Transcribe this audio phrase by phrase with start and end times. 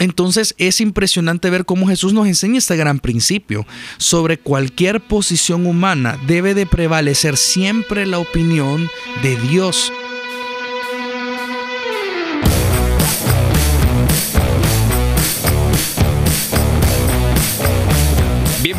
[0.00, 3.66] Entonces es impresionante ver cómo Jesús nos enseña este gran principio.
[3.98, 8.88] Sobre cualquier posición humana debe de prevalecer siempre la opinión
[9.22, 9.92] de Dios.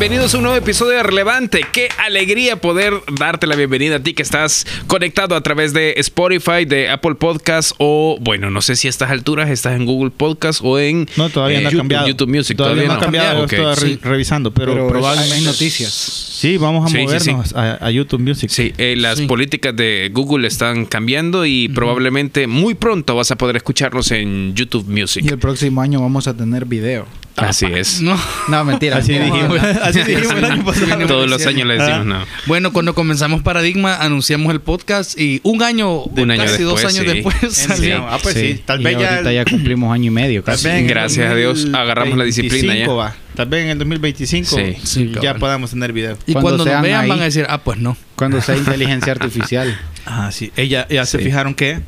[0.02, 1.60] Bienvenidos a un nuevo episodio de Relevante.
[1.72, 6.64] Qué alegría poder darte la bienvenida a ti que estás conectado a través de Spotify,
[6.66, 10.58] de Apple Podcast o, bueno, no sé si a estas alturas estás en Google Podcast
[10.64, 12.08] o en No, todavía no ha YouTube, cambiado.
[12.08, 12.56] YouTube Music.
[12.56, 13.44] Todavía, no ha cambiado.
[13.44, 13.52] Ok.
[13.52, 13.98] Estoy re- Sí.
[14.02, 15.92] revisando, pero, Pero probablemente hay noticias.
[15.92, 18.50] Sí, vamos a Sí, sí, movernos A, a YouTube Music.
[18.50, 19.26] Sí, eh, las Sí.
[19.26, 24.88] políticas de Google están cambiando y probablemente muy pronto vas a poder escucharnos en YouTube
[24.88, 25.24] Music.
[25.24, 27.06] Y el próximo año vamos a tener video.
[27.36, 28.00] Así es.
[28.02, 28.18] No.
[28.48, 28.98] No, mentira.
[28.98, 31.06] Así dijimos, así dijimos el año pasado.
[31.06, 32.04] Todos los años le decimos Ah.
[32.04, 32.24] no.
[32.46, 36.96] Bueno, cuando comenzamos Paradigma, anunciamos el podcast y un año, Un año casi dos años
[36.98, 37.04] sí.
[37.06, 37.68] después Sí.
[37.68, 38.06] salió.
[38.08, 38.60] Ah, pues sí.
[38.64, 41.66] Tal Y vez ya- ahorita ya cumplimos año y medio Tal vez Gracias a Dios
[41.72, 42.86] agarramos la disciplina ya.
[42.86, 43.14] 2025 va.
[43.34, 44.76] Tal vez en el 2025 Sí.
[44.84, 45.40] Sí, ya cabrón.
[45.40, 46.18] podamos tener video.
[46.26, 47.08] Y Cuando cuando, nos vean ahí.
[47.08, 47.96] van a decir, ah, pues no.
[48.16, 49.78] Cuando sea inteligencia artificial.
[50.04, 50.52] Ah, sí.
[50.56, 51.80] Ella, ya se fijaron que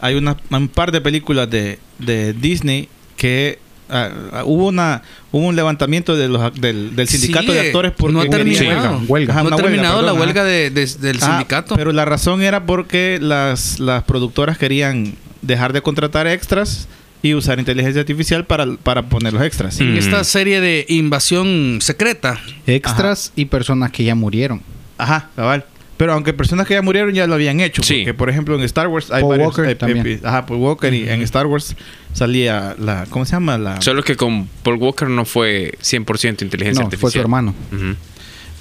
[0.00, 3.58] hay una, un par de películas de, de Disney que
[3.90, 5.02] ah, ah, hubo una
[5.32, 8.66] hubo un levantamiento de los, del, del sindicato Sí, de actores porque no ha terminado.
[8.98, 9.34] Huelga, huelga.
[9.34, 11.76] Ajá, no ha terminado perdón, la huelga de- de- del Ah, sindicato.
[11.76, 16.88] Pero la razón era porque las, las productoras querían dejar de contratar extras
[17.22, 19.78] y usar inteligencia artificial para, para poner los extras.
[19.80, 19.98] en Mm.
[19.98, 22.40] esta serie de invasión secreta.
[22.66, 24.62] Extras y personas que ya murieron.
[24.96, 25.64] Ajá, cabal.
[26.00, 27.82] Pero aunque personas que ya murieron ya lo habían hecho.
[27.82, 27.98] Sí.
[27.98, 29.48] Porque, por ejemplo, en Star Wars hay Paul varios...
[29.48, 30.20] Walker eh, también.
[30.24, 30.94] ajá, Paul Walker.
[30.94, 31.76] Y en Star Wars
[32.14, 33.04] salía la...
[33.10, 33.58] ¿Cómo se llama?
[33.58, 33.82] La...
[33.82, 37.00] Solo que con Paul Walker no fue 100% inteligencia No, artificial.
[37.00, 37.54] fue su hermano.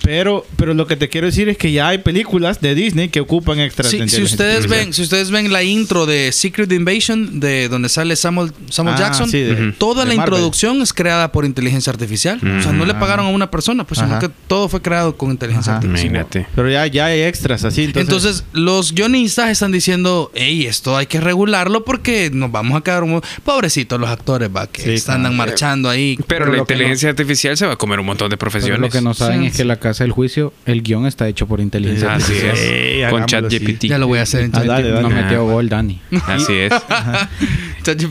[0.04, 3.20] Pero, pero lo que te quiero decir es que ya hay películas de Disney que
[3.20, 7.68] ocupan extras Sí, si ustedes ven, si ustedes ven la intro de Secret Invasion, de
[7.70, 9.72] donde sale Samuel, Samuel Ah, Jackson, sí, de- Ujú.
[9.78, 10.34] toda de la Marvel.
[10.36, 12.38] introducción es creada por inteligencia artificial.
[12.38, 13.00] O sea, no le Ah.
[13.00, 15.78] pagaron a una persona, pues, sino que todo fue creado con inteligencia Ajá.
[15.80, 16.12] artificial.
[16.12, 16.48] Imagínate.
[16.56, 17.84] Pero ya, ya hay extras así.
[17.84, 22.84] Entonces, Entonces, los guionistas están diciendo, hey, esto hay que regularlo porque nos vamos a
[22.84, 23.22] quedar un...
[23.44, 25.36] Pobrecitos los actores, va, que Sí, están claro.
[25.36, 26.16] marchando ahí.
[26.28, 28.80] Pero, Pero la inteligencia artificial se va a comer un montón de Pero profesiones.
[28.82, 29.48] lo que no saben Sí.
[29.48, 32.58] es que la casa del juicio, el guion está hecho por inteligencia Así artificial.
[32.58, 33.10] es.
[33.12, 33.86] Con ChatGPT.
[33.86, 34.64] Ya lo voy a hacer en Ah.
[35.02, 35.16] Nos Ah.
[35.16, 36.00] metió gol, Dani.
[36.28, 36.74] Así es.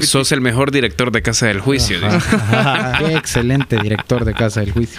[0.07, 1.99] Sos el mejor director de Casa del Juicio.
[2.99, 4.99] Qué excelente director de casa del juicio.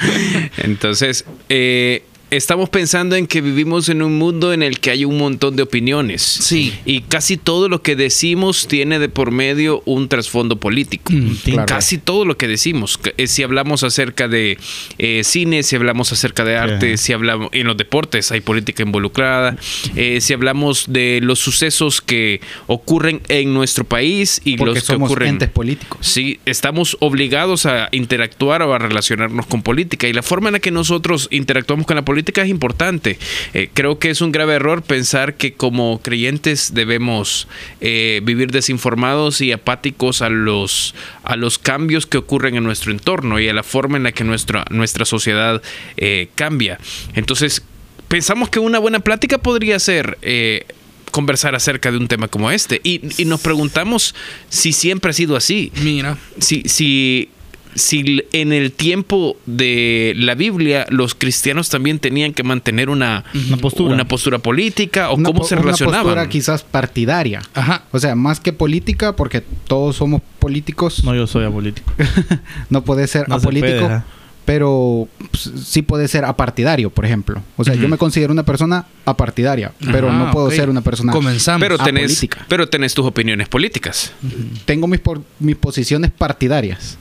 [0.58, 5.18] Entonces, eh, estamos pensando en que vivimos en un mundo en el que hay un
[5.18, 6.22] montón de opiniones.
[6.22, 6.74] Sí.
[6.86, 11.12] Y casi todo lo que decimos tiene de por medio un trasfondo político.
[11.12, 11.66] Mm, claro.
[11.68, 13.00] Casi todo lo que decimos.
[13.18, 14.58] Eh, Si hablamos acerca de
[14.98, 19.58] eh, cine, si hablamos acerca de arte, si hablamos en los deportes, hay política involucrada.
[19.96, 24.86] Eh, si hablamos de los sucesos que ocurren en nuestro país y Porque los que
[24.86, 25.30] somos ocurren.
[25.30, 26.00] entes políticos.
[26.02, 30.60] Sí, estamos obligados a interactuar o a relacionarnos con política y la forma en la
[30.60, 33.18] que nosotros interactuamos con la política es importante.
[33.54, 37.48] Eh, creo que es un grave error pensar que como creyentes debemos
[37.82, 43.40] eh, vivir desinformados y apáticos a los, a los cambios que ocurren en nuestro entorno
[43.40, 45.62] y a la forma en la que nuestra, nuestra sociedad
[45.98, 46.80] eh, cambia.
[47.16, 47.64] Entonces,
[48.08, 50.18] pensamos que una buena plática podría ser...
[51.12, 54.14] conversar acerca de un tema como este y, y nos preguntamos
[54.50, 56.20] si siempre ha sido así Mira.
[56.38, 57.30] si, si,
[57.76, 63.58] si en el tiempo de la Biblia los cristianos también tenían que mantener una, Una
[63.58, 63.94] postura.
[63.94, 66.02] una postura política o Una cómo po- se Una relacionaban.
[66.04, 67.42] postura quizás partidaria.
[67.54, 67.84] Ajá.
[67.92, 71.04] O sea, más que política, porque todos somos políticos.
[71.04, 71.92] no, yo soy apolítico.
[72.70, 74.04] no puede ser No se apolítico,
[74.46, 77.42] pero pues, sí puede ser apartidario, por ejemplo.
[77.56, 81.12] O sea, yo me considero una persona apartidaria, pero Ajá, no puedo ser una persona.
[81.14, 81.62] Comenzamos.
[81.62, 82.46] pero tenés, apolítica.
[82.50, 84.12] pero tenés tus opiniones políticas.
[84.66, 86.98] Tengo mis, por- mis posiciones partidarias.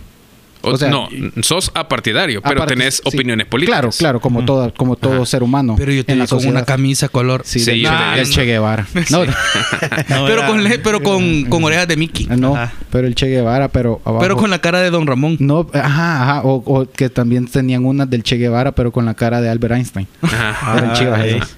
[0.63, 1.09] O, O sea, no,
[1.43, 3.03] sos apartidario, pero Aparte, tenés sí.
[3.05, 3.79] opiniones políticas.
[3.79, 5.27] Claro, claro, como, todo, como todo Ajá.
[5.27, 5.75] ser humano.
[5.79, 7.43] Pero yo te en la vi con una camisa color.
[7.45, 8.87] Sí, Sí, de, yo de te- Che Guevara.
[9.11, 9.25] No,
[10.09, 12.27] No, pero con, pero con, con orejas de Mickey.
[12.27, 12.73] no, Ajá.
[12.91, 14.21] pero el Che Guevara, pero abajo.
[14.21, 15.37] Pero con la cara de Don Ramón.
[15.41, 16.43] No, ajá, ajá.
[16.43, 19.75] O, o que también tenían unas del Che Guevara, pero con la cara de Albert
[19.75, 20.09] Einstein.
[20.23, 20.79] Ajá.
[20.79, 21.57] Eran chivas esas.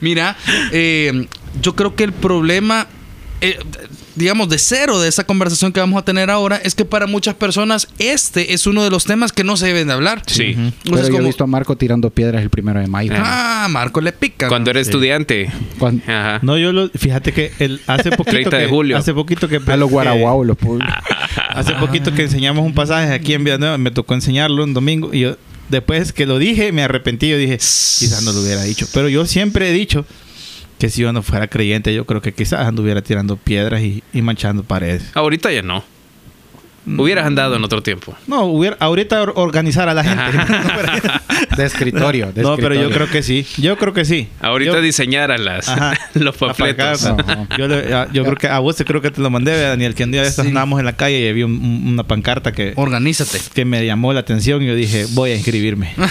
[0.00, 0.36] Mira,
[0.72, 1.26] eh,
[1.60, 2.86] yo creo que el problema,
[3.40, 3.56] eh,
[4.14, 7.34] digamos, de cero de esa conversación que vamos a tener ahora es que para muchas
[7.34, 10.22] personas este es uno de los temas que no se deben de hablar.
[10.26, 10.54] Sí.
[10.84, 13.12] Pero yo he como, visto a Marco tirando piedras el primero de mayo.
[13.16, 14.48] ah, Marco le pica.
[14.48, 14.78] Cuando Sí.
[14.80, 15.50] estudiante.
[15.78, 16.38] Cuando- Ajá.
[16.42, 18.96] No, yo lo, fíjate que el, hace poquito 30 de que, julio.
[18.98, 20.82] hace poquito que a los guaraguao, los pu-
[21.50, 25.20] hace poquito que enseñamos un pasaje aquí en Villanueva, me tocó enseñarlo un domingo y
[25.20, 25.36] yo
[25.68, 29.24] después que lo dije me arrepentí, yo dije, quizás no lo hubiera dicho, pero yo
[29.26, 30.04] siempre he dicho
[30.82, 34.20] que si yo no fuera creyente, yo creo que quizás anduviera tirando piedras y, y
[34.20, 35.12] manchando paredes.
[35.14, 35.84] Ahorita ya no.
[36.84, 38.16] Hubieras andado en otro tiempo.
[38.26, 40.38] No, hubiera, ahorita or- organizar a la gente.
[41.56, 42.32] De escritorio.
[42.32, 43.46] de no, pero yo creo que sí.
[43.58, 44.28] Yo creo que sí.
[44.40, 45.94] Ahorita Yo- diseñar a las, Ajá.
[46.14, 46.34] los.
[46.40, 47.48] No.
[47.58, 49.70] Yo, le- a- yo creo que a vos te creo que te lo mandé, ¿verdad,
[49.70, 50.48] Daniel, que un día de estos Sí.
[50.48, 53.40] andábamos en la calle y vi un- un- una pancarta que, Organízate.
[53.54, 55.92] que me llamó la atención y yo dije, voy a inscribirme.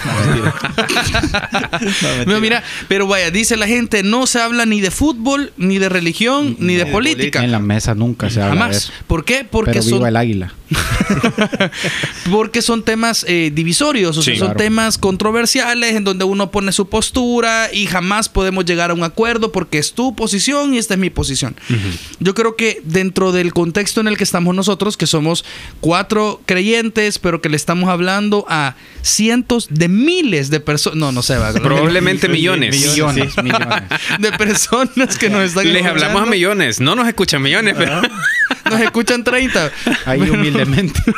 [2.28, 5.90] No, mira, pero vaya, dice la gente, no se habla ni de fútbol, ni de
[5.90, 7.44] religión, ni de de política.
[7.44, 8.76] En la mesa nunca se habla de Jamás.
[8.78, 8.94] eso.
[9.08, 9.46] ¿Por qué?
[9.50, 10.54] Porque Pero son viva el águila.
[12.32, 14.40] porque son temas eh, divisorios, o sea, Sí.
[14.40, 14.58] son Claro.
[14.58, 19.52] temas controversiales en donde uno pone su postura y jamás podemos llegar a un acuerdo
[19.52, 21.54] porque es tu posición y esta es mi posición.
[22.22, 25.44] Yo creo que dentro del contexto en el que estamos nosotros, que somos
[25.82, 31.22] cuatro creyentes, pero que le estamos hablando a cientos de miles de personas, no, no
[31.24, 32.74] sé, va, Probablemente millones.
[32.80, 33.84] Millones, millones.
[34.20, 36.80] de personas que nos están Les hablamos a millones.
[36.80, 38.02] No nos escuchan millones, pero...
[38.72, 39.72] Nos escuchan 30.
[40.06, 41.00] Ahí humildemente.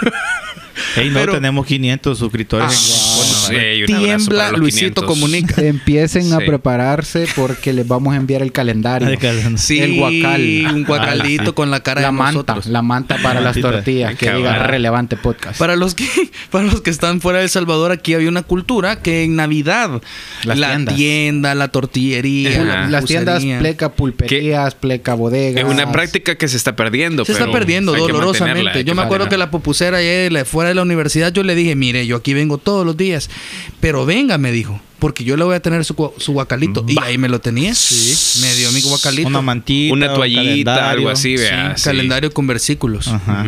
[0.96, 2.66] Ey, no, Pero- tenemos 500 suscriptores.
[2.68, 5.06] Ah, Bueno, Sí, y un abrazo Tiembla para los Luisito 500.
[5.06, 5.62] Comunica.
[5.62, 6.46] Empiecen a Sí.
[6.48, 9.08] prepararse porque les vamos a enviar el calendario.
[9.08, 9.58] Ay, calma.
[9.58, 10.42] Sí, El guacal.
[10.74, 11.52] un guacalito Ah, sí.
[11.54, 12.66] con la cara la de manta, nosotros.
[12.68, 13.72] la manta para las Mantita.
[13.72, 15.60] tortillas, que diga relevante podcast.
[15.60, 16.08] Para los que
[16.52, 20.02] para los que están fuera de El Salvador, aquí había una cultura que en Navidad
[20.44, 20.96] Las la tiendas.
[20.96, 22.64] tienda, la tortillería, Ajá.
[22.64, 25.64] la las tiendas pleca pulperías, pleca bodegas.
[25.64, 27.26] Es una práctica que se está perdiendo.
[27.26, 28.84] se está perdiendo dolorosamente.
[28.84, 32.06] Yo me acuerdo que la pupucera ayer fuera de la universidad, yo le dije, mire,
[32.08, 33.30] yo aquí vengo todos los días,
[33.80, 36.86] pero venga, me dijo, porque yo le voy a tener su, gu- su guacalito.
[36.88, 37.76] Y ahí me lo tenía.
[37.76, 38.40] Sí.
[38.42, 39.28] Me dio mi guacalito.
[39.28, 39.94] Una mantita.
[39.94, 40.90] Una un toallita, calendario.
[40.92, 41.74] algo así, Sí, vea.
[41.76, 41.84] sí.
[41.84, 43.10] calendario con versículos.
[43.10, 43.46] Ajá.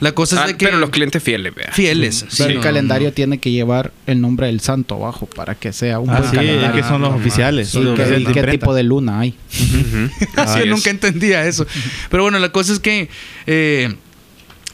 [0.00, 1.70] La cosa es Ah, de que pero los clientes fieles, vea.
[1.72, 2.24] fieles.
[2.28, 5.72] sí, Pero el no, calendario tiene que llevar el nombre del santo abajo para que
[5.72, 6.68] sea un Ah, buen sí, calendario.
[6.76, 7.72] es que son los oficiales.
[7.72, 8.50] Los ¿qué, oficiales de qué imprenta.
[8.66, 9.34] tipo de luna hay?
[10.36, 10.66] Yo Así es.
[10.66, 11.66] nunca entendía eso.
[12.10, 13.08] Pero bueno, la cosa es que.
[13.46, 13.94] eh,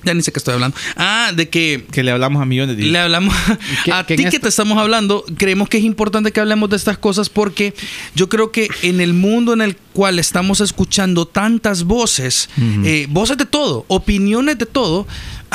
[0.06, 0.76] ya ni sé qué estoy hablando.
[0.96, 1.84] Ah, de que.
[1.90, 2.84] Que le hablamos a millones de...
[2.84, 3.34] Le hablamos
[3.92, 7.28] a ti que te estamos hablando, creemos que es importante que hablemos de estas cosas
[7.28, 7.74] porque
[8.14, 12.48] yo creo que en el mundo en el cual estamos escuchando tantas voces,
[12.84, 15.06] eh, voces de todo, opiniones de todo,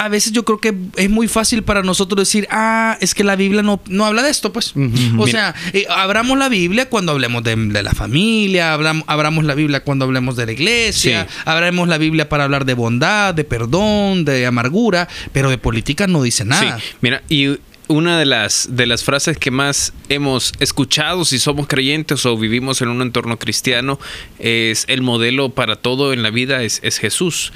[0.03, 3.35] a veces yo creo que es muy fácil para nosotros decir, ah, es que la
[3.35, 4.73] Biblia no, no habla de esto, pues.
[5.17, 9.53] O sea, eh, abramos la Biblia cuando hablemos de, de la familia, abram- abramos la
[9.55, 11.35] Biblia cuando hablemos de la iglesia, Sí.
[11.45, 16.23] abramos la Biblia para hablar de bondad, de perdón, de amargura, pero de política no
[16.23, 16.79] dice nada.
[16.79, 17.57] Sí, mira, y
[17.87, 22.81] una de las, de las frases que más hemos escuchado si somos creyentes o vivimos
[22.81, 23.99] en un entorno cristiano
[24.39, 27.51] es el modelo para todo en la vida es, es Jesús.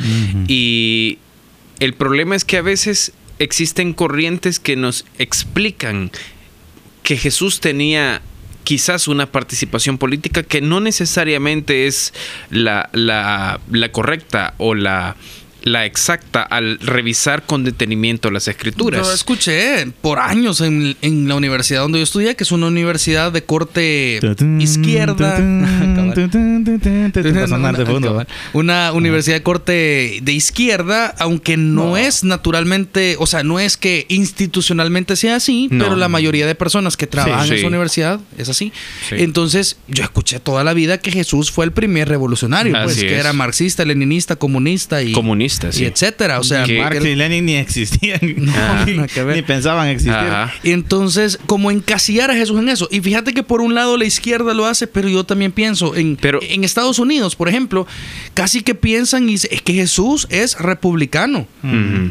[0.47, 1.19] Y
[1.79, 6.11] el problema es que a veces existen corrientes que nos explican
[7.03, 8.21] que Jesús tenía
[8.63, 12.13] quizás una participación política que no necesariamente es
[12.49, 13.59] la, la,
[13.91, 15.15] correcta o la,
[15.65, 19.05] la exacta al revisar con detenimiento las escrituras.
[19.05, 23.31] Yo escuché por años en, en la universidad donde yo estudié, que es una universidad
[23.31, 24.19] de corte
[24.59, 25.37] izquierda.
[28.53, 34.05] Una universidad de corte de izquierda, aunque no, es naturalmente, o sea, no es que
[34.09, 35.83] institucionalmente sea así, No.
[35.83, 38.71] pero la mayoría de personas que trabajan Sí, en esa universidad es así.
[39.09, 39.15] Sí.
[39.17, 43.33] Entonces, yo escuché toda la vida que Jesús fue el primer revolucionario, pues, que era
[43.33, 45.85] marxista, leninista, comunista y, Comunista, y sí.
[45.85, 46.39] etcétera.
[46.39, 48.19] O sea, Que- Marx y Lenin ni existían.
[48.49, 48.85] Ajá.
[48.87, 49.35] ni, que ver.
[49.35, 50.13] ni pensaban existir.
[50.13, 50.53] Ajá.
[50.63, 52.87] Y entonces, como encasillar a Jesús en eso.
[52.91, 56.15] Y fíjate que por un lado la izquierda lo hace, pero yo también pienso en,
[56.17, 57.87] Pero- en Estados Unidos, por ejemplo,
[58.33, 61.47] casi que piensan y dicen, es que Jesús es republicano.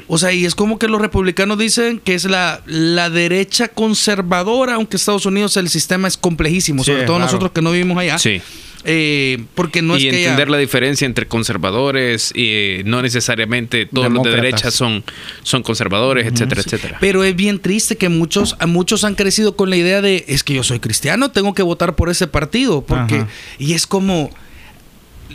[0.08, 4.74] O sea, y es como que los republicanos dicen que es la, la derecha conservadora,
[4.74, 7.26] aunque Estados Unidos el sistema es complejísimo, Sí, sobre todo claro.
[7.30, 8.18] nosotros que no vivimos allá.
[8.18, 8.40] Sí.
[8.84, 13.00] Eh, porque no y es que haya- entender la diferencia entre conservadores y eh, no
[13.02, 15.04] necesariamente todos los de derecha son,
[15.42, 16.98] son conservadores, etcétera, etcétera.
[17.00, 20.44] Pero es bien triste que muchos, a muchos han crecido con la idea de es
[20.44, 22.82] que yo soy cristiano, tengo que votar por ese partido.
[22.82, 23.28] Porque, Ajá.
[23.58, 24.30] y es como.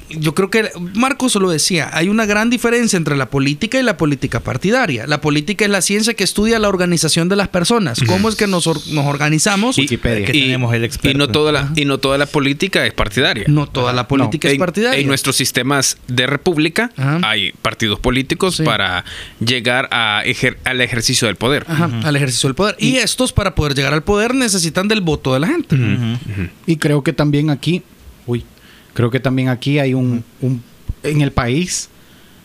[0.09, 3.97] Yo creo que Marcos lo decía, hay una gran diferencia entre la política y la
[3.97, 5.05] política partidaria.
[5.07, 7.99] La política es la ciencia que estudia la organización de las personas.
[8.07, 9.77] ¿Cómo es que nos, or- nos organizamos?
[9.77, 10.25] Y- Wikipedia.
[10.25, 11.15] Que tenemos el experto.
[11.15, 13.45] Y no toda la, y no toda la política es partidaria.
[13.47, 14.99] no toda la política es partidaria.
[14.99, 17.19] en nuestros sistemas de república Ajá.
[17.23, 18.63] hay partidos políticos Sí.
[18.63, 19.05] para
[19.39, 21.65] llegar a ejer- al ejercicio del poder.
[21.67, 22.75] Ajá, al ejercicio del poder.
[22.79, 25.75] Y estos, para poder llegar al poder, necesitan del voto de la gente.
[26.65, 27.83] Y creo que también aquí,
[28.93, 30.61] creo que también aquí hay un, un-
[31.03, 31.89] en el país,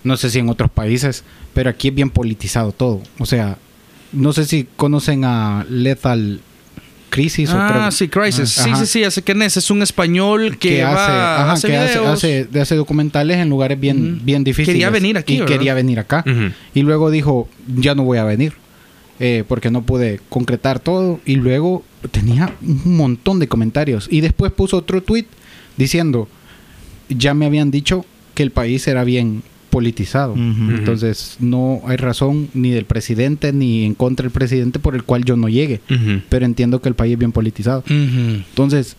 [0.05, 1.25] no sé si en otros países,
[1.55, 3.03] pero aquí es bien politizado todo.
[3.19, 3.59] O sea,
[4.13, 6.41] no sé si conocen a Lethal
[7.11, 7.51] Crisis.
[7.51, 8.59] o Ah, creo- sí, Crisis.
[8.59, 8.77] Ajá.
[8.77, 9.57] Sí, sí, sí, sé quién es.
[9.57, 12.25] Es un español que, que, hace, va, ajá, hace que hace, videos.
[12.25, 14.75] hace- hace documentales en lugares bien, bien difíciles.
[14.75, 15.53] Quería venir aquí, Y ¿verdad?
[15.55, 16.25] quería venir acá.
[16.75, 18.53] Y luego dijo, ya no voy a venir.
[19.21, 21.21] eh, porque no pude concretar todo.
[21.25, 24.09] Y luego tenía un montón de comentarios.
[24.11, 25.27] Y después puso otro tweet
[25.77, 26.29] diciendo,
[27.09, 28.05] ya me habían dicho
[28.35, 30.35] que el país era bien politizado.
[30.37, 35.25] Entonces no hay razón ni del presidente ni en contra del presidente por el cual
[35.25, 35.81] yo no llegue.
[36.29, 37.83] Pero entiendo que el país es bien politizado.
[37.89, 38.97] Entonces,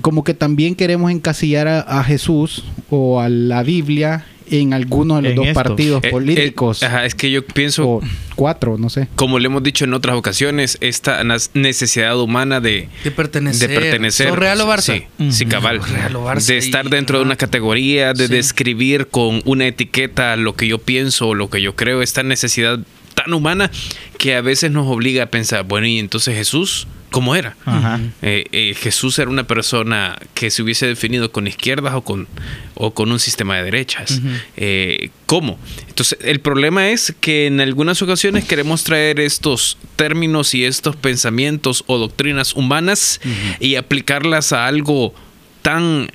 [0.00, 5.22] como que también queremos encasillar a, a Jesús o a la Biblia en alguno de
[5.22, 6.82] los En dos partidos Eh, políticos.
[6.82, 8.00] eh, ajá, es que yo pienso, o
[8.34, 9.08] cuatro, no sé.
[9.16, 11.22] como le hemos dicho en otras ocasiones, esta
[11.54, 13.68] necesidad humana de, De pertenecer.
[13.70, 14.28] de pertenecer.
[14.28, 15.04] ¿Sos Real o Barça?
[15.18, 15.50] Sí, sí, Ujú.
[15.52, 15.80] cabal.
[15.82, 18.32] Real o Barça de estar y- dentro de una categoría, de Sí.
[18.32, 22.78] describir con una etiqueta lo que yo pienso, lo que yo creo, esta necesidad
[23.16, 23.70] tan humana
[24.18, 27.56] que a veces nos obliga a pensar, bueno, y entonces Jesús, ¿cómo era?
[27.64, 27.98] Ajá.
[28.22, 32.28] Eh, eh, Jesús era una persona que se hubiese definido con izquierdas o con,
[32.74, 34.20] o con un sistema de derechas.
[34.56, 35.58] Eh, ¿Cómo?
[35.88, 41.82] Entonces, el problema es que en algunas ocasiones queremos traer estos términos y estos pensamientos
[41.86, 43.20] o doctrinas humanas
[43.60, 45.14] y aplicarlas a algo
[45.62, 46.10] tan,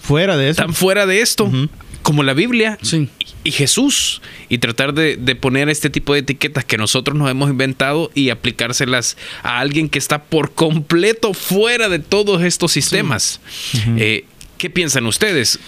[0.00, 0.62] Fuera de eso.
[0.62, 1.50] tan fuera de esto
[2.02, 3.08] como la Biblia Sí.
[3.46, 7.48] Y Jesús y tratar de, de poner este tipo de etiquetas que nosotros nos hemos
[7.48, 13.40] inventado y aplicárselas a alguien que está por completo fuera de todos estos sistemas.
[13.98, 14.24] Eh,
[14.58, 15.60] ¿Qué piensan ustedes?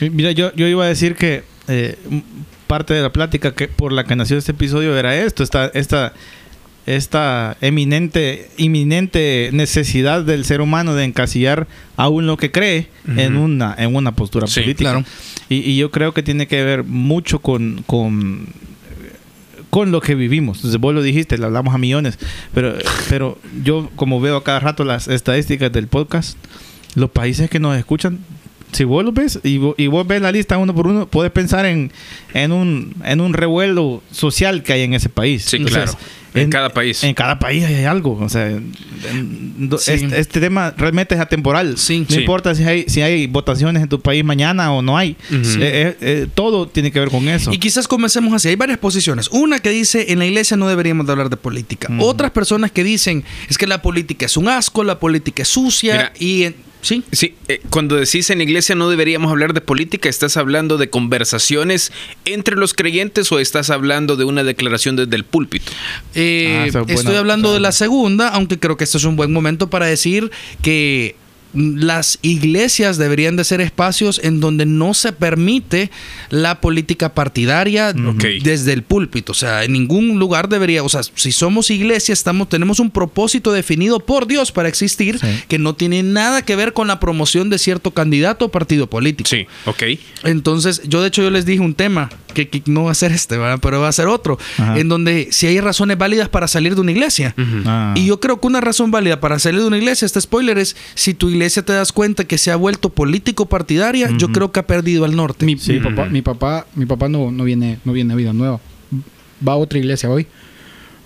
[0.00, 1.96] Mira, yo, yo iba a decir que eh,
[2.66, 6.14] parte de la plática que por la que nació este episodio era esto, esta, esta,
[6.86, 11.66] esta eminente, inminente necesidad del ser humano de encasillar
[11.96, 14.92] aún lo que cree en una, en una postura Sí, política.
[14.92, 15.06] claro.
[15.48, 18.46] Y, y yo creo que tiene que ver mucho con, con,
[19.70, 20.58] con lo que vivimos.
[20.58, 22.18] Entonces, vos lo dijiste, le hablamos a millones,
[22.54, 22.74] pero,
[23.08, 26.38] pero yo como veo a cada rato las estadísticas del podcast,
[26.94, 28.18] los países que nos escuchan,
[28.72, 31.32] si vos lo ves y vos, y vos ves la lista uno por uno, puedes
[31.32, 31.92] pensar en,
[32.34, 35.44] en, un, en un revuelo social que hay en ese país.
[35.44, 35.98] Sí, Entonces, claro.
[36.42, 37.02] En cada país.
[37.04, 38.18] En cada país hay algo.
[38.20, 38.72] O sea, en-
[39.68, 39.92] do- Sí.
[39.92, 41.76] este, este tema realmente es atemporal.
[41.78, 42.00] Sí.
[42.00, 42.20] no Sí.
[42.20, 45.16] importa si hay, si hay votaciones en tu país mañana o no hay.
[45.30, 47.52] Eh, eh, eh, todo tiene que ver con eso.
[47.52, 48.48] Y quizás comencemos así.
[48.48, 49.28] Hay varias posiciones.
[49.30, 51.88] Una que dice en la iglesia no deberíamos de hablar de política.
[51.98, 55.92] Otras personas que dicen es que la política es un asco, la política es sucia
[55.94, 56.12] Mira.
[56.18, 56.54] y
[56.86, 57.02] sí.
[57.12, 61.92] Sí, eh, cuando decís en iglesia no deberíamos hablar de política, ¿estás hablando de conversaciones
[62.24, 65.72] entre los creyentes o estás hablando de una declaración desde el púlpito?
[66.14, 67.18] Eh, Ah, estoy buena.
[67.18, 70.30] hablando de la segunda, aunque creo que este es un buen momento para decir
[70.62, 71.16] que
[71.54, 75.90] las iglesias deberían de ser espacios en donde no se permite
[76.28, 77.94] la política partidaria
[78.42, 79.32] desde el púlpito.
[79.32, 83.52] O sea, en ningún lugar debería, o sea, si somos iglesia, estamos, tenemos un propósito
[83.52, 85.26] definido por Dios para existir Sí.
[85.48, 89.28] que no tiene nada que ver con la promoción de cierto candidato o partido político.
[89.30, 89.82] Sí, ok.
[90.24, 93.12] Entonces, yo de hecho yo les dije un tema, que, que no va a ser
[93.12, 93.58] este, ¿verdad?
[93.62, 94.78] pero va a ser otro, Ajá.
[94.78, 97.34] en donde si hay razones válidas para salir de una iglesia.
[97.64, 97.94] Ah.
[97.96, 100.76] Y yo creo que una razón válida para salir de una iglesia, este spoiler es,
[100.94, 104.60] si tu iglesia te das cuenta que se ha vuelto político partidaria, yo creo que
[104.60, 105.46] ha perdido al norte.
[105.46, 105.72] Mi, Sí.
[105.72, 108.60] mi papá, mi papá, mi papá no, no viene, no viene a vida nueva.
[109.46, 110.26] Va a otra iglesia hoy.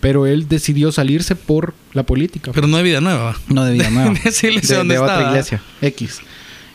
[0.01, 2.53] Pero él decidió salirse por la política.
[2.55, 3.37] pero no hay vida nueva.
[3.49, 4.11] no de vida nueva.
[4.15, 5.31] de esa iglesia donde otra estaba.
[5.31, 6.21] iglesia, X.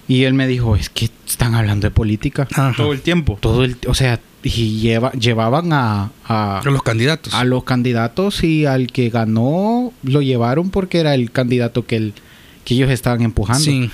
[0.08, 2.48] Y él me dijo, es que están hablando de política.
[2.54, 2.74] Ajá.
[2.78, 3.38] todo el tiempo.
[3.42, 7.34] Todo el, o sea, y lleva, llevaban a, a, A los candidatos.
[7.34, 12.14] a los candidatos y al que ganó lo llevaron porque era el candidato que, el,
[12.64, 13.64] que ellos estaban empujando.
[13.64, 13.90] Sí.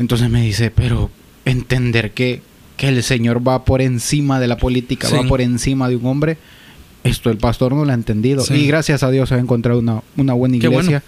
[0.00, 1.10] Entonces me dice, pero
[1.44, 2.42] entender que,
[2.76, 5.14] que el Señor va por encima de la política, Sí.
[5.14, 6.38] va por encima de un hombre,
[7.04, 8.42] esto el pastor no lo ha entendido.
[8.42, 8.54] Sí.
[8.54, 11.04] Y gracias a Dios ha encontrado una, una buena iglesia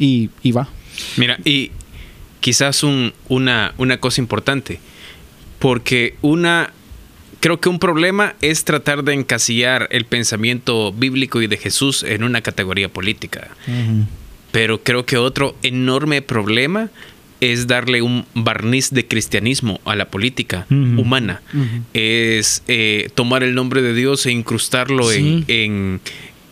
[0.00, 0.68] y, y va.
[1.16, 1.70] Mira, y
[2.44, 4.78] quizás un- una, una cosa importante,
[5.58, 6.74] porque una,
[7.40, 12.22] creo que un problema es tratar de encasillar el pensamiento bíblico y de Jesús en
[12.22, 13.48] una categoría política.
[14.52, 16.90] Pero creo que otro enorme problema
[17.40, 21.40] es darle un barniz de cristianismo a la política humana.
[21.94, 25.16] Es eh, tomar el nombre de Dios e incrustarlo Sí.
[25.16, 26.00] en, en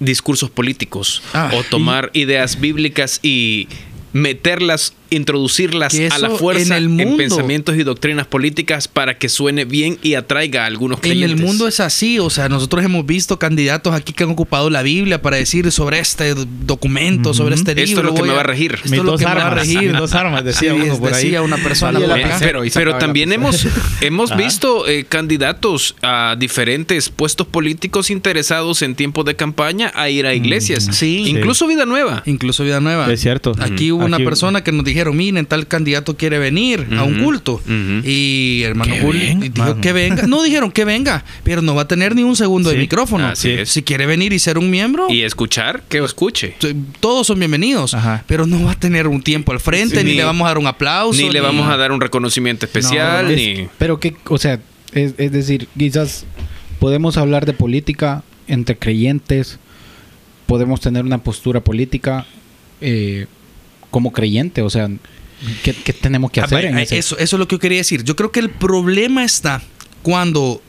[0.01, 3.69] discursos políticos Ah, o tomar ideas bíblicas y
[4.15, 9.29] meterlas introducirlas a la fuerza en en, el mundo- pensamientos y doctrinas políticas para que
[9.29, 11.31] suene bien y atraiga a algunos En clientes.
[11.41, 14.83] el mundo es así, o sea, nosotros hemos visto candidatos aquí que han ocupado la
[14.83, 16.35] Biblia para decir sobre este
[16.67, 17.85] documento, sobre este libro.
[17.85, 18.75] Esto es lo que me va a regir.
[18.75, 19.93] Esto es lo dos que me va a armas, regir.
[19.93, 21.25] dos armas, decía Sí, uno por ahí.
[21.25, 22.39] decía una persona por acá.
[22.75, 23.67] Pero, también hemos,
[24.01, 30.27] hemos visto eh, candidatos a diferentes puestos políticos interesados en tiempos de campaña a ir
[30.27, 30.89] a iglesias.
[30.93, 31.25] Sí.
[31.27, 32.23] Incluso Vida Nueva.
[32.27, 33.13] Incluso Vida Nueva.
[33.13, 33.53] Es cierto.
[33.61, 37.23] Aquí hubo una Aquí- persona que nos dijeron, miren, tal candidato quiere venir a un
[37.25, 37.61] culto.
[38.05, 39.81] Y hermano Julio dijo mano.
[39.81, 40.27] que venga.
[40.27, 43.27] No dijeron que venga, pero no va a tener ni un segundo de micrófono.
[43.27, 43.71] así es.
[43.71, 46.55] Si quiere venir y ser un miembro, Y escuchar, que escuche.
[47.01, 47.95] todos son bienvenidos.
[47.95, 48.23] Ajá.
[48.27, 50.49] Pero no va a tener un tiempo al frente, Sí, ni, ni- le vamos a
[50.49, 51.21] dar un aplauso.
[51.21, 53.69] Ni le vamos a dar un reconocimiento especial, No, Es- ni...
[53.79, 54.61] Pero que, o sea,
[54.93, 56.27] es, es decir, quizás
[56.79, 59.59] podemos hablar de política entre creyentes,
[60.47, 62.27] podemos tener una postura política
[62.81, 63.27] eh,
[63.93, 64.91] como creyente, o sea,
[65.63, 66.99] ¿qué, qué tenemos que Ah, hacer en ese?
[66.99, 68.03] eso, eso es lo que yo quería decir.
[68.03, 69.63] Yo creo que el problema está
[70.03, 70.61] cuando,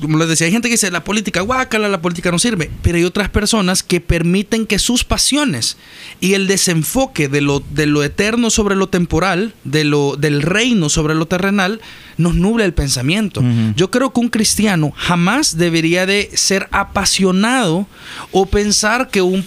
[0.00, 2.70] como les decía, hay gente que dice la política, guácala, la política no sirve.
[2.82, 5.76] Pero hay otras personas que permiten que sus pasiones
[6.20, 10.88] y el desenfoque de lo, de lo eterno sobre lo temporal, de lo, del reino
[10.88, 11.80] sobre lo terrenal,
[12.16, 13.42] nos nuble el pensamiento.
[13.76, 17.86] Yo creo que un cristiano jamás debería de ser apasionado
[18.32, 19.44] o pensar que, un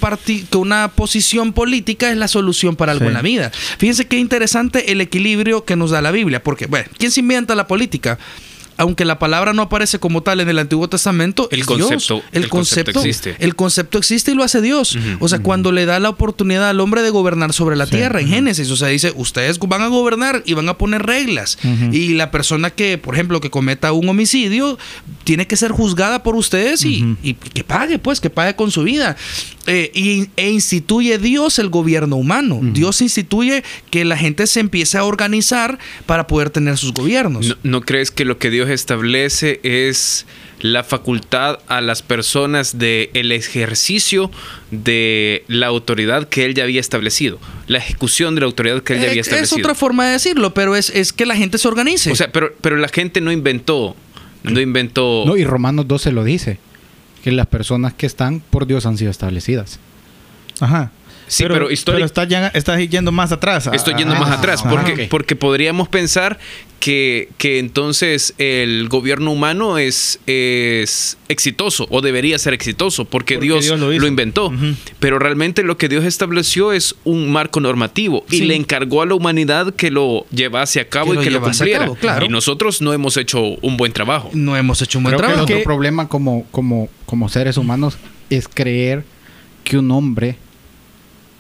[0.50, 3.08] que una posición política es la solución para algo Sí.
[3.08, 3.52] en la vida.
[3.78, 7.56] Fíjense qué interesante el equilibrio que nos da la Biblia, porque, bueno, ¿quién se inventa
[7.56, 8.20] la política?
[8.78, 11.80] Aunque la palabra no aparece como tal en el Antiguo Testamento, El es Dios.
[11.92, 13.36] concepto- el, el concepto, concepto existe.
[13.44, 14.98] El concepto existe y lo hace Dios.
[15.20, 17.92] O sea, cuando le da la oportunidad al hombre de gobernar sobre la Sí.
[17.98, 21.58] tierra en Génesis, o sea, dice, ustedes van a gobernar y van a poner reglas.
[21.92, 24.78] Y la persona que, por ejemplo, que cometa un homicidio,
[25.24, 27.16] tiene que ser juzgada por ustedes y,
[27.54, 29.16] que pague, pues, que pague con su vida.
[29.70, 32.60] Eh, y, e instituye Dios el gobierno humano.
[32.62, 37.48] Dios instituye que la gente se empiece a organizar para poder tener sus gobiernos.
[37.48, 40.26] ¿No, no crees que lo que Dios establece es
[40.60, 44.32] la facultad a las personas de el ejercicio
[44.72, 47.40] de la autoridad que él ya había establecido?
[47.68, 49.60] La ejecución de la autoridad que él ya había es establecido.
[49.60, 52.12] otra forma de decirlo, pero es, es que la gente se organice.
[52.12, 53.96] O sea, pero, pero la gente no inventó,
[54.44, 55.24] no inventó...
[55.26, 56.60] No, y Romanos 12 lo dice,
[57.24, 59.80] que las personas que están por Dios han sido establecidas.
[60.60, 60.92] Ajá.
[61.28, 63.70] Sí, pero históric- estás, ya- estás yendo más atrás.
[63.74, 66.40] Estoy yendo Ah, más atrás, ah, porque, porque podríamos pensar
[66.80, 73.46] que, que entonces el gobierno humano es, es exitoso o debería ser exitoso porque, Porque
[73.46, 74.54] Dios, Dios lo inventó.
[75.00, 79.16] Pero realmente lo que Dios estableció es un marco normativo y le encargó a la
[79.16, 81.80] humanidad que lo llevase a cabo Que y lo que lo cumpliera.
[81.80, 82.26] cabo, claro.
[82.26, 84.30] Y nosotros no hemos hecho un buen trabajo.
[84.34, 85.44] no hemos hecho un buen Creo que el trabajo.
[85.46, 87.98] otro que- problema como, como, como seres humanos
[88.30, 89.04] es creer
[89.64, 90.38] que un hombre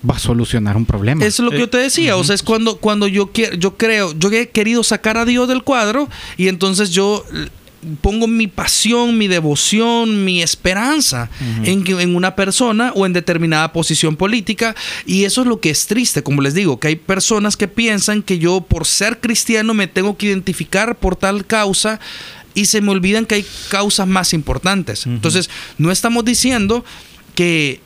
[0.07, 1.25] va a solucionar un problema.
[1.25, 3.77] Eso es lo que yo te decía, o sea, es cuando, cuando yo quiero, yo
[3.77, 6.07] creo, yo he querido sacar a Dios del cuadro
[6.38, 7.23] y entonces yo
[8.01, 11.29] pongo mi pasión, mi devoción, mi esperanza
[11.63, 15.69] en, que- en una persona o en determinada posición política y eso es lo que
[15.69, 19.73] es triste, como les digo, que hay personas que piensan que yo por ser cristiano
[19.73, 21.99] me tengo que identificar por tal causa
[22.55, 25.05] y se me olvidan que hay causas más importantes.
[25.05, 26.83] Entonces, no estamos diciendo
[27.36, 27.79] que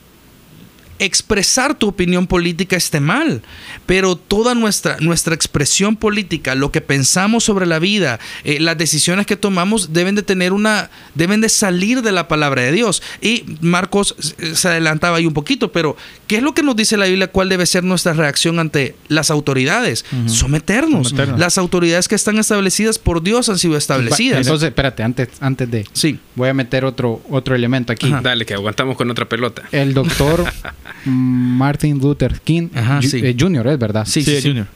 [1.02, 3.42] expresar tu opinión política esté mal,
[3.88, 9.26] pero toda nuestra, nuestra expresión política, lo que pensamos sobre la vida, eh, las decisiones
[9.26, 13.02] que tomamos deben de tener una, deben de salir de la palabra de Dios.
[13.20, 16.98] Y Marcos eh, se adelantaba ahí un poquito, pero ¿qué es lo que nos dice
[16.98, 17.32] la Biblia?
[17.32, 20.06] ¿Cuál debe ser nuestra reacción ante las autoridades?
[20.28, 21.10] Someternos.
[21.10, 21.40] Someternos.
[21.40, 24.42] Las autoridades que están establecidas por Dios han sido establecidas.
[24.42, 25.86] Entonces, espérate, antes, antes de...
[25.94, 26.20] sí.
[26.36, 28.08] Voy a meter otro, otro elemento aquí.
[28.08, 28.22] Ajá.
[28.22, 29.64] Dale, que aguantamos con otra pelota.
[29.72, 30.46] El doctor
[31.06, 33.19] Martin Luther King Ajá, Ju- sí.
[33.23, 34.06] eh, Jr., ¿es verdad?
[34.06, 34.47] Sí, Sí, sí, sí.
[34.49, 34.67] Junior.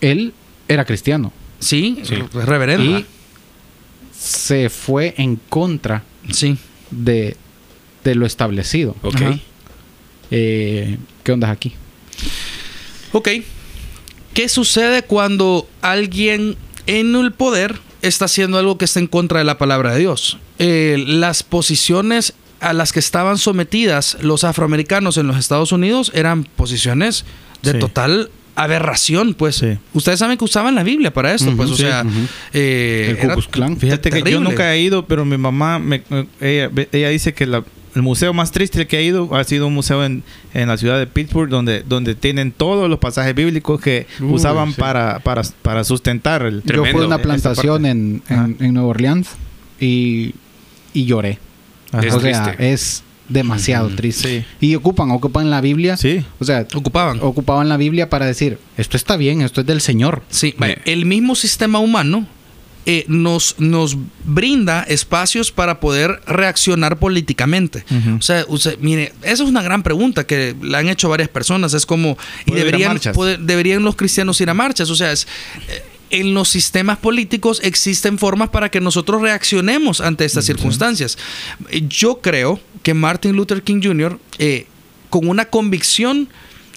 [0.00, 0.32] Él
[0.68, 2.16] era cristiano Sí, Sí.
[2.32, 2.98] reverendo.
[3.00, 3.06] y
[4.18, 6.56] se fue en contra sí.
[6.90, 7.36] de,
[8.04, 8.96] de lo establecido.
[9.02, 9.20] Ok.
[10.30, 11.72] Eh, ¿Qué onda aquí?
[13.12, 13.28] Ok.
[14.34, 19.44] ¿Qué sucede cuando alguien en el poder está haciendo algo que está en contra de
[19.44, 20.38] la palabra de Dios?
[20.58, 26.44] Eh, las posiciones a las que estaban sometidas los afroamericanos en los Estados Unidos eran
[26.44, 27.24] posiciones
[27.62, 27.78] de Sí.
[27.78, 29.56] total aberración, pues.
[29.56, 29.76] Sí.
[29.92, 32.18] Ustedes saben que usaban la Biblia para esto, Ujú, pues, o sí, sea, ujú.
[32.54, 33.76] eh, El Ku era Klux Klan.
[33.76, 36.02] Fíjate que yo nunca he ido, pero mi mamá, me,
[36.40, 37.62] ella, ella dice que la-
[37.94, 40.98] el museo más triste que ha ido ha sido un museo en, en la ciudad
[40.98, 44.80] de Pittsburgh, donde, donde tienen todos los pasajes bíblicos que usaban sí.
[44.80, 46.56] para, para, para sustentar el...
[46.56, 47.02] Yo fui Tremendo.
[47.02, 49.28] a una plantación en, en, en Nueva Orleans
[49.80, 50.34] y,
[50.92, 51.38] y lloré.
[51.92, 52.06] Ajá.
[52.06, 52.72] Es o sea, triste.
[52.72, 54.44] es, demasiado triste.
[54.60, 54.66] Sí.
[54.68, 55.96] Y ocupan, ocupan la Biblia.
[55.96, 56.24] Sí.
[56.38, 57.18] O sea, Ocupaban.
[57.22, 60.22] ocupaban la Biblia para decir, esto está bien, esto es del Señor.
[60.30, 62.26] Sí, vaya, el mismo sistema humano
[62.88, 67.84] eh, nos, nos brinda espacios para poder reaccionar políticamente.
[68.16, 68.44] O sea,
[68.80, 71.74] mire, esa es una gran pregunta que la han hecho varias personas.
[71.74, 74.88] Es como, y ¿Puedo ir a deberían, poder- deberían los cristianos ir a marchas.
[74.90, 75.26] O sea, es,
[75.68, 81.18] eh, en los sistemas políticos existen formas para que nosotros reaccionemos ante estas circunstancias.
[81.88, 84.66] Yo creo que Martin Luther King Jr., eh,
[85.10, 86.28] con una convicción,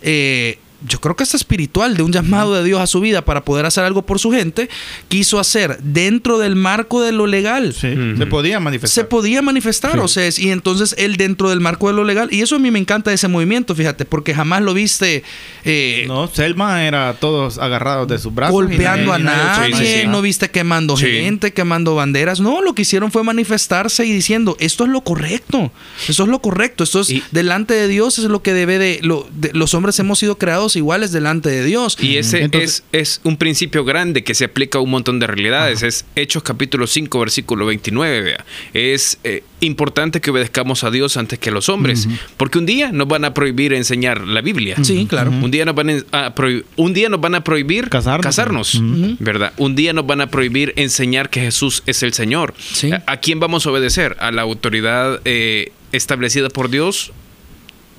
[0.01, 3.43] eh, yo creo que es espiritual, de un llamado de Dios a su vida para
[3.43, 4.69] poder hacer algo por su gente,
[5.07, 7.73] quiso hacer dentro del marco de lo legal.
[7.73, 7.87] Sí.
[7.87, 8.17] Ujú.
[8.17, 9.03] Se podía manifestar.
[9.03, 12.41] Se podía manifestar, o sea, y entonces él dentro del marco de lo legal, y
[12.41, 15.23] eso a mí me encanta ese movimiento, fíjate, porque jamás lo viste
[15.65, 18.53] eh, No, Selma era todos agarrados de sus brazos.
[18.53, 21.05] golpeando y a nadie- Sí, no viste quemando Sí.
[21.05, 22.39] gente, quemando banderas.
[22.39, 25.71] No, lo que hicieron fue manifestarse y diciendo, esto es lo correcto,
[26.07, 28.99] esto es lo correcto, esto es Y- delante de Dios, es lo que debe de,
[29.03, 31.97] lo- de- los hombres hemos sido creados iguales delante de Dios.
[32.01, 35.27] Y ese Entonces- es, es un principio grande que se aplica a un montón de
[35.27, 35.83] realidades.
[35.83, 38.45] Es Hechos capítulo 5, versículo 29, vea.
[38.73, 42.07] Es eh, importante que obedezcamos a Dios antes que a los hombres.
[42.37, 44.75] Porque un día nos van a prohibir enseñar la Biblia.
[44.83, 45.31] Sí, claro.
[45.31, 48.79] Un día nos van a prohibir, un día nos van a prohibir Casarnos.
[49.19, 49.53] ¿verdad?
[49.57, 52.53] Un día nos van a prohibir enseñar que Jesús es el Señor.
[52.57, 52.91] Sí.
[52.91, 54.15] ¿A, a quién vamos a obedecer?
[54.19, 57.11] ¿A la autoridad eh, establecida por Dios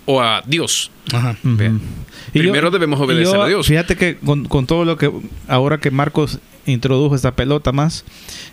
[0.06, 0.90] o a Dios?
[1.12, 1.37] Ajá.
[2.34, 3.66] Y Primero debemos obedecer yo, a Dios.
[3.66, 5.10] Fíjate que con, con todo lo que
[5.48, 8.04] ahora que Marcos introdujo esta pelota más,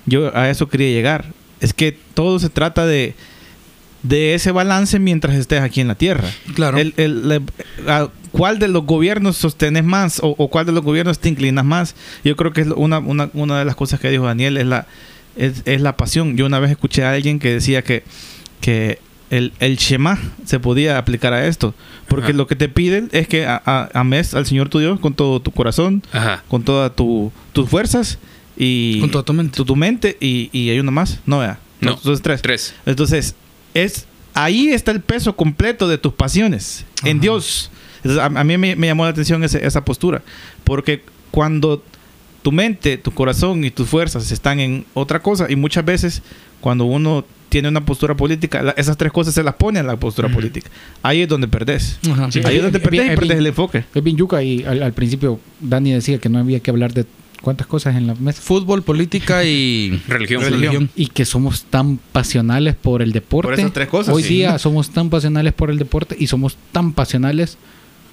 [0.05, 1.25] yo a eso quería llegar.
[1.59, 3.15] Es que todo se trata de
[4.03, 6.29] de ese balance mientras estés aquí en la tierra.
[6.55, 6.77] Claro.
[6.77, 7.41] El- el- le-
[7.87, 11.65] a ¿Cuál de los gobiernos sostenes más o, o cuál de los gobiernos te inclinas
[11.65, 11.95] más?
[12.23, 14.85] Yo creo que es una, una, una de las cosas que dijo Daniel es la,
[15.35, 16.37] es, es la pasión.
[16.37, 18.03] Yo una vez escuché a alguien que decía que,
[18.61, 21.73] que el, el Shema se podía aplicar a esto.
[22.07, 22.37] Porque Ajá.
[22.37, 25.39] lo que te piden es que a- a- ames al Señor tu Dios con todo
[25.41, 26.43] tu corazón, Ajá.
[26.47, 28.17] con todas tu, tus fuerzas
[28.57, 29.55] y Con toda tu mente.
[29.57, 31.19] tu, tu mente y, y hay uno más.
[31.25, 31.59] No, vea.
[31.81, 31.91] No.
[31.93, 32.41] Entonces tres.
[32.41, 32.73] Tres.
[32.85, 33.35] Entonces,
[33.73, 37.19] es ahí está el peso completo de tus pasiones, en.
[37.19, 37.69] Dios.
[37.97, 40.21] Entonces, a, a mí me, me llamó la atención ese- esa postura,
[40.63, 41.83] porque cuando
[42.43, 46.21] tu mente, tu corazón y tus fuerzas están en otra cosa, y muchas veces
[46.61, 49.95] cuando uno tiene una postura política, la- esas tres cosas se las pone en la
[49.97, 50.69] postura política.
[51.03, 51.97] Ahí es donde perdés.
[52.29, 52.41] Sí.
[52.43, 53.85] Ahí es donde perdés y el enfoque.
[53.93, 57.05] Es bien yuca y al, al principio Dani decía que no había que hablar de
[57.41, 58.41] cuántas cosas en la mesa.
[58.41, 60.41] Fútbol, política y Religión.
[60.43, 60.89] religión.
[60.95, 63.47] Y que somos tan pasionales por el deporte.
[63.49, 64.35] Por esas tres cosas, Hoy sí.
[64.35, 67.57] día somos tan pasionales por el deporte y somos tan pasionales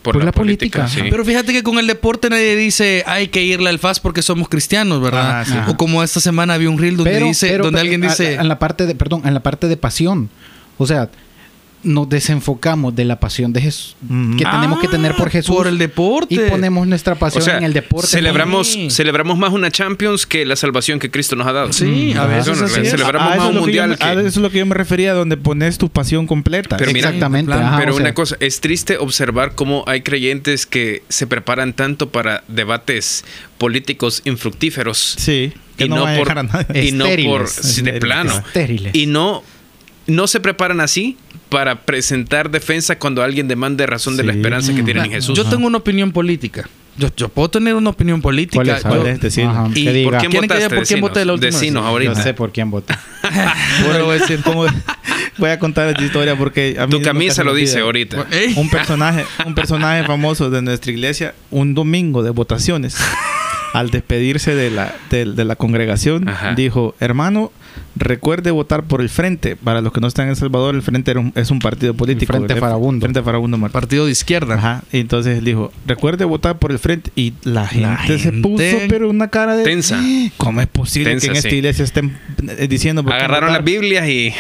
[0.05, 0.87] Por, la, política.
[0.87, 1.01] sí.
[1.11, 4.49] Pero fíjate que con el deporte nadie dice hay que irle al FAS porque somos
[4.49, 5.40] cristianos, ¿verdad?
[5.40, 5.55] Ah, sí.
[5.67, 8.09] O como esta semana había un reel donde pero, dice, pero- donde pero alguien a-
[8.11, 10.29] dice, a- en la parte de perdón en la parte de pasión
[10.79, 11.09] o sea
[11.85, 13.94] nos desenfocamos de la pasión de Jesús
[14.38, 16.35] que tenemos que tener por "Ah, Jesús por el deporte.
[16.35, 18.90] y ponemos nuestra O pasión sea, en el deporte celebramos, Sí.
[18.90, 21.73] celebramos más una Champions que la salvación que Cristo nos ha dado.
[21.73, 22.90] Sí, a veces Eso, así es.
[22.90, 24.75] celebramos más un lo que yo mundial que- ah, eso es lo que yo me
[24.75, 26.77] refería, donde pones tu pasión completa.
[26.77, 30.66] Pero mira, exactamente ajá, Pero o sea, una cosa, es triste observar cómo hay creyentes
[30.66, 33.25] que se preparan tanto para debates
[33.59, 36.85] políticos infructíferos sí, que y no, a por dejar a nadie.
[36.87, 39.42] y no por de plano estériles y no
[40.07, 41.16] no se preparan así
[41.49, 44.39] para presentar defensa cuando alguien demande razón de la Sí.
[44.39, 45.37] esperanza que tienen en Mira, Jesús.
[45.37, 46.69] Yo tengo una opinión política.
[46.97, 48.63] Yo, yo puedo tener una opinión política.
[48.63, 48.83] ¿Cuál es?
[48.83, 49.01] Yo- A ver.
[49.01, 49.21] ¿Cuál es?
[49.21, 49.51] Decilo.
[49.51, 50.05] Ajá, Y.
[50.05, 50.75] ¿Por quién ¿Quieren que diga votaste?
[50.77, 51.51] por quién voté la última?
[51.51, 52.13] Decinos ahorita.
[52.15, 52.95] yo sé por quién voté
[53.85, 54.67] Bueno, voy a decir, Como-
[55.39, 58.27] voy a contar esta historia porque a mí tu camisa lo dice ahorita.
[58.31, 58.53] ¿Eh?
[58.57, 62.97] Un personaje, un personaje famoso de nuestra iglesia, un domingo de votaciones,
[63.73, 66.55] al despedirse de la, de, de la congregación, Ajá.
[66.55, 67.51] dijo, hermano,
[67.97, 69.57] recuerde votar por el Frente.
[69.57, 72.33] Para los que no están en El Salvador, el Frente es un partido político.
[72.33, 73.05] Frente Farabundo.
[73.05, 73.73] Frente Farabundo Martí.
[73.73, 74.55] Partido de izquierda.
[74.55, 74.83] Ajá.
[74.93, 77.11] Y entonces él dijo, recuerde votar por el Frente.
[77.17, 79.65] Y la gente, se gente- puso, pero una cara de...
[79.65, 80.01] Tensa.
[80.37, 81.57] ¿Cómo es posible Tensa, que en esta sí.
[81.57, 82.17] iglesia estén
[82.59, 83.03] eh, diciendo...
[83.03, 83.61] por Agarraron votar?
[83.61, 84.33] las Biblias y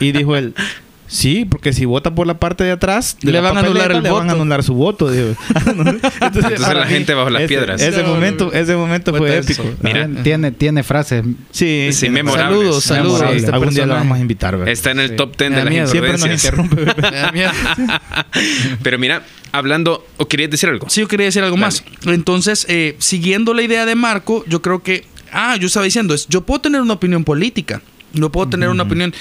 [0.00, 0.54] y dijo él,
[1.06, 3.96] sí, porque si vota por la parte de atrás, de Le van a anular papeleta,
[3.98, 4.42] el le van a voto.
[4.42, 5.12] anular su voto.
[6.20, 7.80] Entonces, la gente bajo las ese- piedras.
[7.82, 9.64] Ese No, momento, ese momento Fue épico.
[9.82, 10.08] Mira.
[10.22, 12.58] Tiene tiene frases Sí, Sí, memorables.
[12.58, 14.72] Saludos, saludos este Algún día lo vamos a invitar, ¿verdad?
[14.72, 15.16] está en el Sí.
[15.16, 15.86] top 10 Me de las miedo.
[15.88, 16.86] Siempre nos interrumpe.
[18.82, 20.88] Pero mira, hablando, ¿o querías decir algo?
[20.88, 21.84] Sí, yo quería decir algo más.
[22.06, 25.04] Entonces, eh, siguiendo la idea de Marco, yo creo que.
[25.32, 28.84] Ah, yo estaba diciendo, es, yo puedo tener una opinión política, no puedo tener una
[28.84, 29.12] opinión,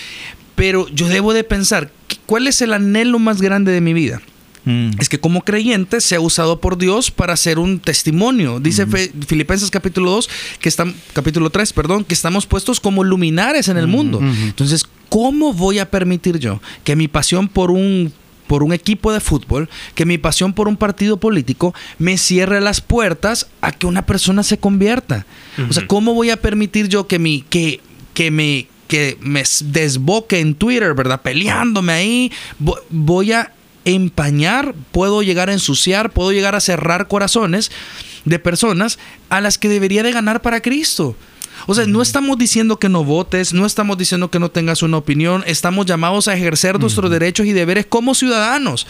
[0.55, 4.21] pero yo debo de pensar, ¿qué- ¿cuál es el anhelo más grande de mi vida?
[4.67, 4.93] Mm.
[4.99, 8.59] es que como creyente se ha usado por Dios para hacer un testimonio.
[8.59, 10.27] Dice Fe- Filipenses capítulo 2,
[10.59, 14.19] que están, capítulo 3, perdón, que estamos puestos como luminares en el mundo.
[14.23, 18.11] Entonces, ¿cómo voy a permitir yo que mi pasión por un
[18.47, 22.81] por un equipo de fútbol, que mi pasión por un partido político me cierre las
[22.81, 25.27] puertas a que una persona se convierta.
[25.69, 27.81] O sea, ¿cómo voy a permitir yo que mi que
[28.15, 28.65] que me
[29.19, 31.21] me desboque en Twitter, ¿verdad?
[31.21, 33.51] Peleándome ahí, Vo- voy a
[33.85, 37.71] empañar, puedo llegar a ensuciar, puedo llegar a cerrar corazones
[38.25, 38.97] de personas
[39.29, 41.15] a las que debería de ganar para Cristo.
[41.67, 44.97] O sea, no estamos diciendo que no votes, no estamos diciendo que no tengas una
[44.97, 48.85] opinión, estamos llamados a ejercer nuestros derechos y deberes como ciudadanos.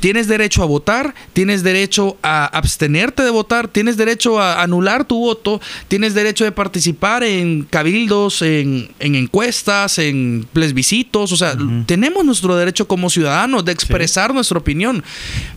[0.00, 5.18] Tienes derecho a votar, tienes derecho a abstenerte de votar, tienes derecho a anular tu
[5.18, 11.32] voto, tienes derecho de participar en cabildos, en, en encuestas, en plebiscitos.
[11.32, 15.02] O sea, tenemos nuestro derecho como ciudadanos de expresar nuestra opinión,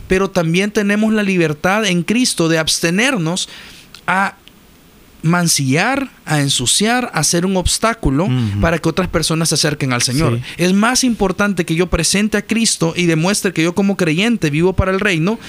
[0.08, 3.50] pero también tenemos la libertad en Cristo de abstenernos
[4.06, 4.36] a
[5.28, 8.28] mancillar, a ensuciar, a ser un obstáculo
[8.62, 10.38] para que otras personas se acerquen al Señor.
[10.38, 10.44] Sí.
[10.58, 14.74] Es más importante que yo presente a Cristo y demuestre que yo como creyente vivo
[14.74, 15.40] para el reino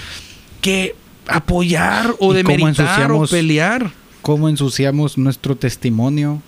[0.60, 0.94] que
[1.26, 3.90] apoyar o ¿Y cómo demeritar o pelear.
[4.22, 6.42] ¿Cómo ensuciamos nuestro testimonio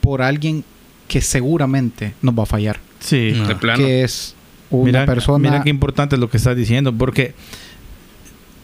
[0.00, 0.64] por alguien
[1.08, 2.80] que seguramente nos va a fallar?
[3.00, 3.32] Sí.
[3.36, 3.46] No.
[3.46, 3.78] De plano.
[3.84, 4.34] Que es
[4.70, 5.50] una mira, persona...
[5.50, 7.34] mira qué importante es lo que estás diciendo, porque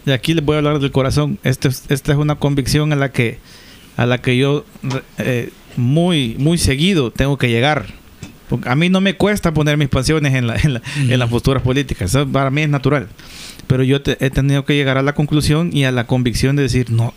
[0.07, 1.39] de aquí les voy a hablar del corazón.
[1.45, 3.39] Este es- esta es una convicción a la que,
[3.97, 4.65] a la que yo
[5.19, 7.87] eh, muy, muy seguido tengo que llegar.
[8.49, 11.29] Porque a mí no me cuesta poner mis pasiones en, la- en, la- en las
[11.29, 12.11] posturas políticas.
[12.11, 13.09] Eso para mí es natural.
[13.69, 16.63] Pero yo te- he tenido que llegar a la conclusión y a la convicción de
[16.63, 17.15] decir, no,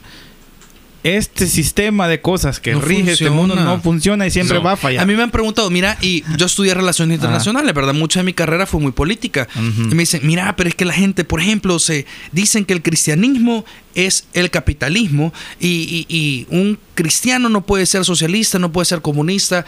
[1.03, 3.35] este sistema de cosas que No rige este funciona.
[3.35, 4.63] mundo no funciona y siempre No.
[4.63, 5.03] va a fallar.
[5.03, 7.93] A mí me han preguntado, mira, y yo estudié relaciones internacionales, ¿verdad?
[7.93, 9.49] Mucha de mi carrera fue muy política.
[9.57, 12.81] Y me dicen, mira, pero es que la gente, por ejemplo, se dicen que el
[12.81, 18.85] cristianismo es el capitalismo y, y- y un cristiano no puede ser socialista, no puede
[18.85, 19.65] ser comunista.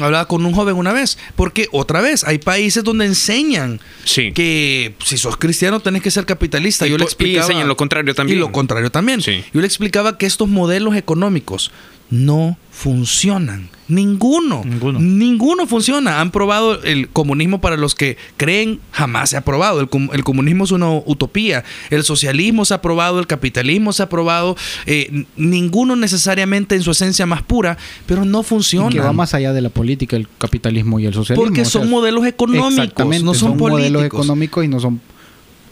[0.00, 4.32] Hablaba con un joven una vez, porque otra vez hay países donde enseñan Sí.
[4.32, 6.84] que si sos cristiano tenés que ser capitalista.
[6.86, 8.38] Y Yo le po- y explicaba enseñan lo contrario también.
[8.38, 9.22] Y lo contrario también.
[9.22, 9.44] Sí.
[9.52, 11.70] Yo le explicaba que estos modelos económicos
[12.10, 13.68] no funcionan.
[13.86, 14.62] Ninguno.
[14.64, 14.98] Ninguno.
[14.98, 16.20] Ninguno funciona.
[16.22, 19.80] Han probado el comunismo para los que creen, jamás se ha probado.
[19.80, 21.64] El, com- el comunismo es una utopía.
[21.90, 24.56] El socialismo se ha probado, el capitalismo se ha probado.
[24.86, 28.88] eh, ninguno necesariamente en su esencia más pura, pero no y funciona.
[28.90, 31.44] que va más allá de la política, el capitalismo y el socialismo.
[31.44, 34.20] Porque o sea, son modelos económicos, exactamente, no son, modelos políticos.
[34.20, 35.00] económicos y no son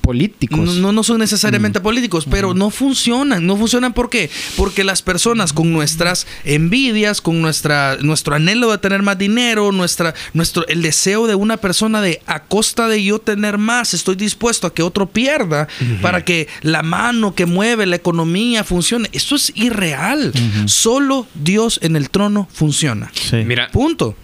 [0.03, 0.59] políticos.
[0.59, 3.47] No, no, no son necesariamente políticos, pero no funcionan.
[3.47, 4.29] ¿No funcionan por qué?
[4.57, 10.13] Porque las personas con nuestras envidias, con nuestra, nuestro anhelo de tener más dinero, nuestra,
[10.35, 14.67] nuestro, el deseo de una persona de a costa de yo tener más, estoy dispuesto
[14.67, 15.69] a que otro pierda
[16.03, 19.09] para que la mano que mueve la economía funcione.
[19.13, 20.33] Eso es irreal.
[20.67, 23.11] Solo Dios en el trono funciona.
[23.15, 23.37] Sí.
[23.47, 24.17] Mira, Punto.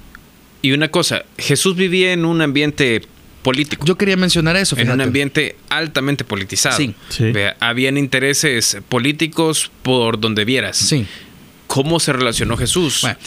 [0.60, 3.02] y una cosa, Jesús vivía en un ambiente
[3.42, 3.84] político.
[3.86, 4.76] Yo quería mencionar eso.
[4.76, 5.02] en un fíjate.
[5.02, 6.76] ambiente altamente politizado.
[6.76, 6.94] Sí.
[7.08, 7.32] Sí.
[7.60, 10.76] Habían intereses políticos por donde vieras.
[10.76, 11.06] Sí.
[11.66, 13.00] ¿Cómo se relacionó Jesús?
[13.02, 13.18] Bueno,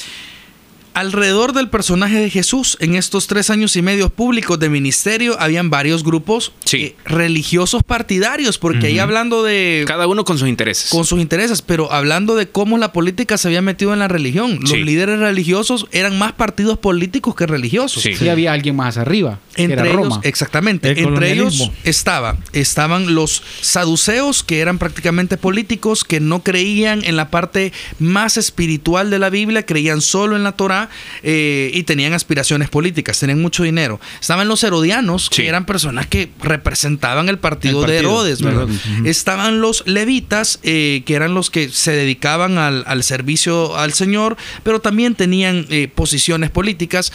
[0.93, 5.69] alrededor del personaje de Jesús, en estos tres años y medio públicos de ministerio, habían
[5.69, 6.77] varios grupos Sí.
[6.77, 9.83] eh, religiosos partidarios, porque ahí hablando de...
[9.87, 10.89] Cada uno con sus intereses.
[10.89, 14.59] con sus intereses, pero hablando de cómo la política se había metido en la religión.
[14.61, 14.83] Los Sí.
[14.83, 18.03] líderes religiosos eran más partidos políticos que religiosos.
[18.03, 18.13] Sí.
[18.19, 20.19] Y había alguien más arriba, que Entre era ellos, Roma.
[20.23, 20.91] exactamente.
[20.91, 27.15] El Entre ellos estaba, estaban los saduceos, que eran prácticamente políticos, que no creían en
[27.15, 30.80] la parte más espiritual de la Biblia, creían solo en la Torá
[31.23, 33.99] eh, y tenían aspiraciones políticas, tenían mucho dinero.
[34.19, 35.41] Estaban los herodianos, Sí.
[35.43, 38.67] que eran personas que representaban el partido, El de Herodes, ¿verdad?
[39.05, 44.37] Estaban los levitas, eh, que eran los que se dedicaban al, al servicio al Señor,
[44.63, 47.11] pero también tenían eh, posiciones políticas.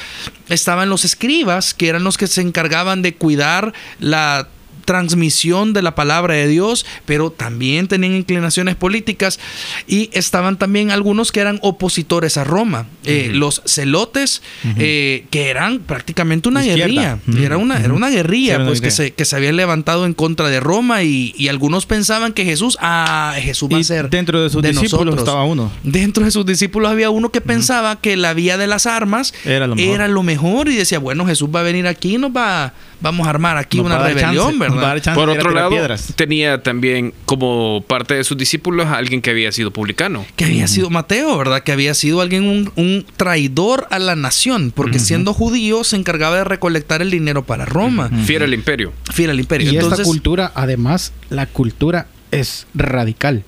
[0.48, 4.48] Estaban los escribas, que eran los que se encargaban de cuidar la
[4.86, 9.38] transmisión de la palabra de Dios, pero también tenían inclinaciones políticas
[9.86, 14.42] y estaban también algunos que eran opositores a Roma, Eh, los celotes,
[14.78, 17.18] eh, que eran prácticamente una Izquierda.
[17.26, 20.48] guerrilla, era una, era una guerrilla, pues que se, que se habían levantado en contra
[20.48, 24.42] de Roma y, y algunos pensaban que Jesús, ah, Jesús va Y a ser dentro
[24.42, 25.18] de sus discípulos nosotros.
[25.18, 25.70] estaba uno.
[25.82, 29.66] Dentro de sus discípulos había uno que pensaba que la vía de las armas Era
[29.66, 29.94] lo mejor.
[29.94, 33.26] era lo mejor y decía, bueno, Jesús va a venir aquí y nos va, vamos
[33.26, 35.14] a armar aquí Nos una rebelión, chance, ¿verdad?
[35.14, 36.12] Por otro lado, piedras.
[36.16, 40.24] tenía también como parte de sus discípulos a alguien que había sido publicano.
[40.36, 41.62] que había sido Mateo, ¿verdad?
[41.62, 46.36] Que había sido alguien, un, un traidor a la nación, porque siendo judío se encargaba
[46.38, 48.92] de recolectar el dinero para Roma, Fiel al imperio.
[49.12, 49.66] fiel al imperio.
[49.72, 53.44] Y esta Entonces, cultura, además, la cultura es radical.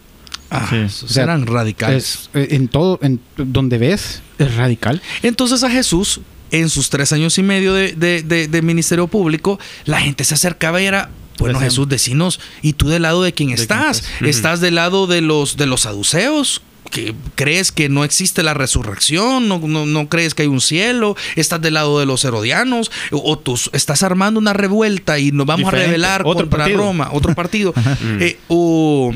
[0.51, 1.05] ah, Sí.
[1.05, 2.05] O sea, eran radicales.
[2.05, 5.03] Es, eh, en todo, en donde ves, es radical.
[5.23, 9.59] Entonces a Jesús, en sus tres años y medio de, de- de- de ministerio público,
[9.85, 13.51] la gente se acercaba y era, bueno Jesús, decinos, ¿y tú del lado de quién
[13.51, 14.03] estás?
[14.31, 16.63] ¿Estás del lado de los, de los saduceos?
[16.89, 21.17] Que crees que no existe la resurrección, no, no- no crees que hay un cielo,
[21.37, 25.67] estás del lado de los herodianos, o, tú estás armando una revuelta y nos vamos
[25.67, 25.85] Diferente.
[25.85, 26.79] a rebelar Otro contra partido.
[26.79, 27.75] Roma, otro partido.
[28.21, 29.13] Eh, o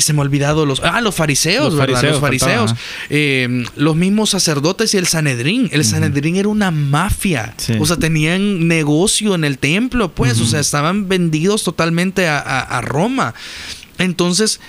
[0.00, 1.94] se me ha olvidado los ah los fariseos, Los ¿verdad?
[1.94, 2.74] fariseos los fariseos,
[3.10, 5.68] Eh, los mismos sacerdotes y el Sanedrín.
[5.72, 7.54] El Sanedrín era una mafia.
[7.56, 7.74] Sí.
[7.80, 10.40] O sea, tenían negocio en el templo, pues.
[10.40, 13.34] O sea, estaban vendidos totalmente a, a- a Roma.
[13.98, 14.60] Entonces,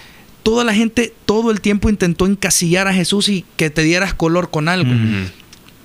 [0.44, 4.50] toda la gente todo el tiempo intentó encasillar a Jesús y que te dieras color
[4.50, 4.92] con algo.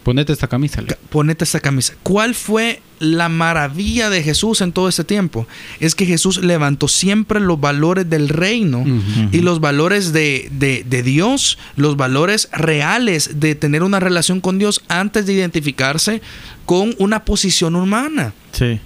[0.03, 0.83] Ponete esta camisa.
[0.83, 0.97] Leo.
[1.09, 1.95] Ponete esta camisa.
[2.03, 5.47] ¿Cuál fue la maravilla de Jesús en todo este tiempo?
[5.81, 8.85] Es que Jesús levantó siempre los valores del reino
[9.33, 14.59] y los valores de, de- de Dios, los valores reales de tener una relación con
[14.59, 16.21] Dios antes de identificarse
[16.67, 18.35] con una posición humana.
[18.53, 18.81] Sí.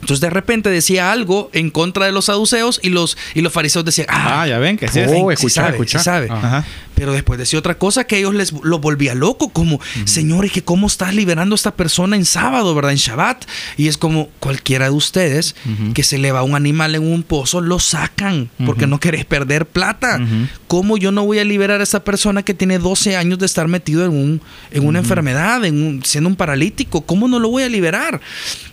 [0.00, 3.84] Entonces de repente decía algo en contra de los saduceos y los, y los fariseos
[3.84, 5.00] decían, ah, Ah, ya ven que sí.
[5.06, 5.98] Oh, sí escucha, sabe, escucha.
[5.98, 6.28] sí sabe.
[6.30, 6.64] Ajá.
[6.94, 10.62] Pero después decía otra cosa que ellos les lo volvía loco, como, Señor, ¿y que
[10.62, 12.90] cómo estás liberando a esta persona en sábado, verdad?
[12.92, 13.44] En Shabbat.
[13.78, 15.54] Y es como cualquiera de ustedes
[15.94, 19.64] que se le va un animal en un pozo, lo sacan porque no querés perder
[19.66, 20.20] plata.
[20.66, 23.66] ¿Cómo yo no voy a liberar a esta persona que tiene 12 años de estar
[23.68, 27.00] metido en, un, en una enfermedad, en un- siendo un paralítico?
[27.02, 28.20] ¿Cómo no lo voy a liberar?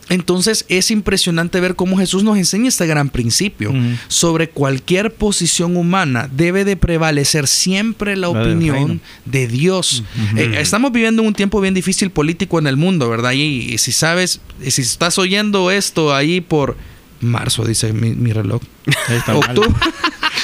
[0.09, 3.73] Entonces es impresionante ver cómo Jesús nos enseña este gran principio.
[4.07, 10.03] Sobre cualquier posición humana debe de prevalecer siempre la opinión de Dios.
[10.35, 13.31] Eh, estamos viviendo un tiempo bien difícil político en el mundo, ¿verdad?
[13.33, 16.77] Y, y si sabes, y si estás oyendo esto ahí por
[17.19, 18.61] marzo, dice mi, mi reloj.
[19.07, 19.35] Ahí está.
[19.35, 19.73] Octubre.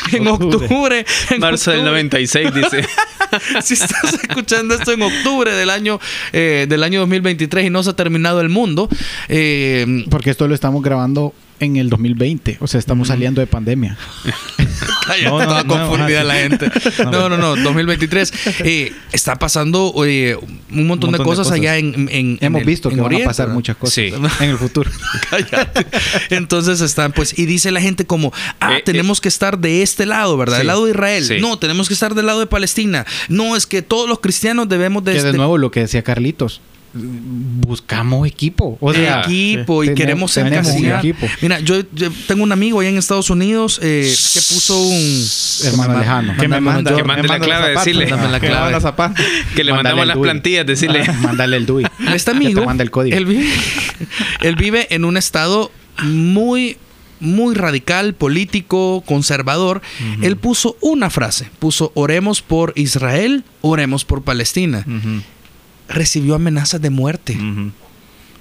[0.12, 1.06] en Octubre.
[1.30, 2.04] en Marzo del octubre.
[2.04, 2.88] 96, dice.
[3.62, 6.00] si estás escuchando esto en octubre del año
[6.32, 8.89] eh, del año 2023 y no se ha terminado el mundo,
[9.30, 12.58] eh, Porque esto lo estamos grabando en el 2020.
[12.60, 13.98] O sea, estamos saliendo de pandemia.
[15.08, 16.72] Cállate, No, no, toda no, confundida la gente.
[17.04, 18.34] No, no, no, 2023.
[18.60, 21.52] Eh, está pasando eh, un montón, de, montón de cosas, cosas.
[21.60, 23.56] allá en, en- en Hemos el- visto en que van a Oriente, pasar ¿verdad?
[23.56, 24.13] muchas cosas Sí.
[24.39, 24.89] en el futuro.
[25.30, 25.86] Cállate.
[26.30, 30.06] Entonces están, pues, y dice la gente como, ah, Eh, tenemos que estar de este
[30.06, 30.56] lado, ¿verdad?
[30.56, 30.60] Sí.
[30.60, 31.24] Del lado de Israel.
[31.26, 31.36] Sí.
[31.39, 33.06] No, tenemos que estar del lado de Palestina.
[33.30, 35.13] No, es que todos los cristianos debemos de...
[35.13, 36.62] que de este- nuevo lo que decía Carlitos.
[36.94, 38.78] Buscamos equipo.
[38.80, 41.00] O sea, equipo y tenemos- queremos encasillar.
[41.00, 41.28] equipo.
[41.42, 45.26] Mira, yo, yo tengo un amigo allá en Estados Unidos eh, que puso un
[45.66, 46.34] Hermano lejano.
[46.40, 48.08] Que me manda, yo- Que mande la clave, decirle.
[48.10, 48.80] La Que clave.
[49.64, 51.04] le mandamos las plantillas, decirle.
[51.22, 51.86] Mándale el DUI.
[52.14, 53.16] Este Que amigo, te manda el código.
[53.18, 53.50] Él vive,
[54.42, 55.72] él vive en un estado
[56.04, 56.78] muy,
[57.20, 59.82] muy radical, político, conservador.
[60.22, 64.86] Él puso una frase, puso oremos por Israel, oremos por Palestina.
[64.88, 65.22] Ujú,
[65.88, 67.38] Recibió amenazas de muerte.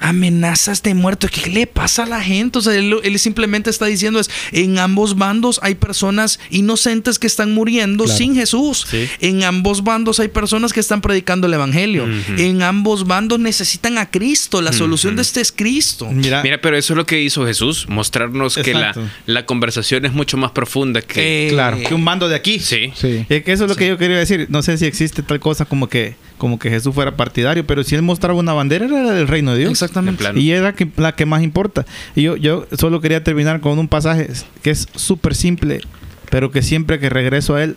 [0.05, 1.29] Amenazas de muerte.
[1.29, 2.59] ¿Qué le pasa a la gente?
[2.59, 7.29] O sea, él, él simplemente está diciendo es, en ambos bandos hay personas inocentes que
[7.29, 8.19] están muriendo Claro.
[8.19, 8.85] sin Jesús.
[8.91, 9.09] Sí.
[9.21, 12.09] En ambos bandos hay personas que están predicando el Evangelio.
[12.37, 14.61] En ambos bandos necesitan a Cristo.
[14.61, 16.11] La solución de este es Cristo.
[16.11, 18.93] Mira, Mira, pero eso es lo que hizo Jesús, mostrarnos que la,
[19.27, 21.47] la conversación es mucho más profunda que...
[21.47, 21.79] Eh, claro.
[21.79, 22.59] que un mando de aquí.
[22.59, 22.93] Sí.
[22.97, 23.25] Sí.
[23.29, 24.47] Es que eso es lo que yo quería decir.
[24.51, 27.95] No sé si existe tal cosa como que, como que Jesús fuera partidario, pero si
[27.95, 29.71] él mostraba una bandera era la del reino de Dios.
[29.71, 30.25] Exactamente.
[30.41, 31.87] Y era que- la que más importa.
[32.17, 34.29] Y yo, yo solo quería terminar con un pasaje
[34.61, 35.83] que es súper simple,
[36.31, 37.77] pero que siempre que regreso a él,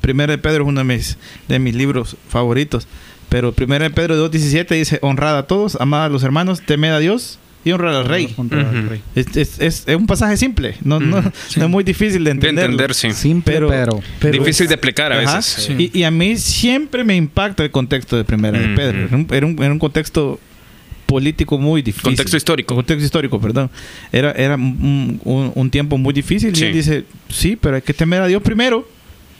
[0.00, 1.18] Primero de Pedro es uno de mis,
[1.48, 2.88] de mis libros favoritos.
[3.28, 6.98] Pero Primero de Pedro 2.17 dice, honrad a todos, amad a los hermanos, temed a
[6.98, 7.38] Dios
[7.68, 8.34] y honrad al rey.
[9.14, 11.30] Es, es- es- es un pasaje simple, no, no, no
[11.64, 12.64] es muy difícil de De entender.
[12.64, 13.12] entender, sí.
[13.12, 15.36] Simple, Pero- pero, pero- Difícil de explicar a Ajá.
[15.36, 15.64] veces.
[15.64, 15.90] Sí.
[15.92, 18.68] Y, y a mí siempre me impacta el contexto de Primera de.
[18.74, 18.98] Pedro.
[19.06, 20.40] Era un, era un- era un contexto
[21.06, 22.02] político muy difícil.
[22.04, 22.74] Contexto histórico.
[22.74, 23.70] Contexto histórico, perdón.
[24.12, 26.54] Era, era un, un- un tiempo muy difícil.
[26.54, 26.64] Sí.
[26.64, 28.86] Y él dice, sí, pero hay que temer a Dios primero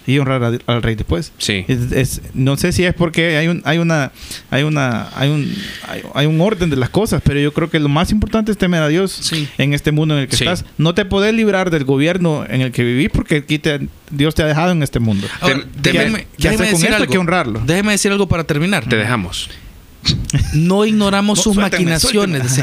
[0.08, 1.32] y honrar al rey después.
[1.36, 1.64] Sí.
[1.68, 4.10] Es- es- no sé si es porque hay un hay una
[4.50, 5.54] hay una hay un
[5.86, 8.56] hay, hay un orden de las cosas pero yo creo que lo más importante es
[8.56, 9.46] temer a Dios Sí.
[9.58, 10.44] en este mundo en el que Sí.
[10.44, 14.34] estás no te podés librar del gobierno en el que vivís porque aquí te- Dios
[14.34, 16.88] te ha dejado en este mundo Ahora, déjeme, ¿qué déjeme con decir?
[16.88, 17.12] Hay algo.
[17.12, 17.60] que honrarlo.
[17.66, 18.88] Déjeme decir algo para terminar.
[18.88, 19.50] Te dejamos.
[20.54, 22.60] no ignoramos No, sus maquinaciones.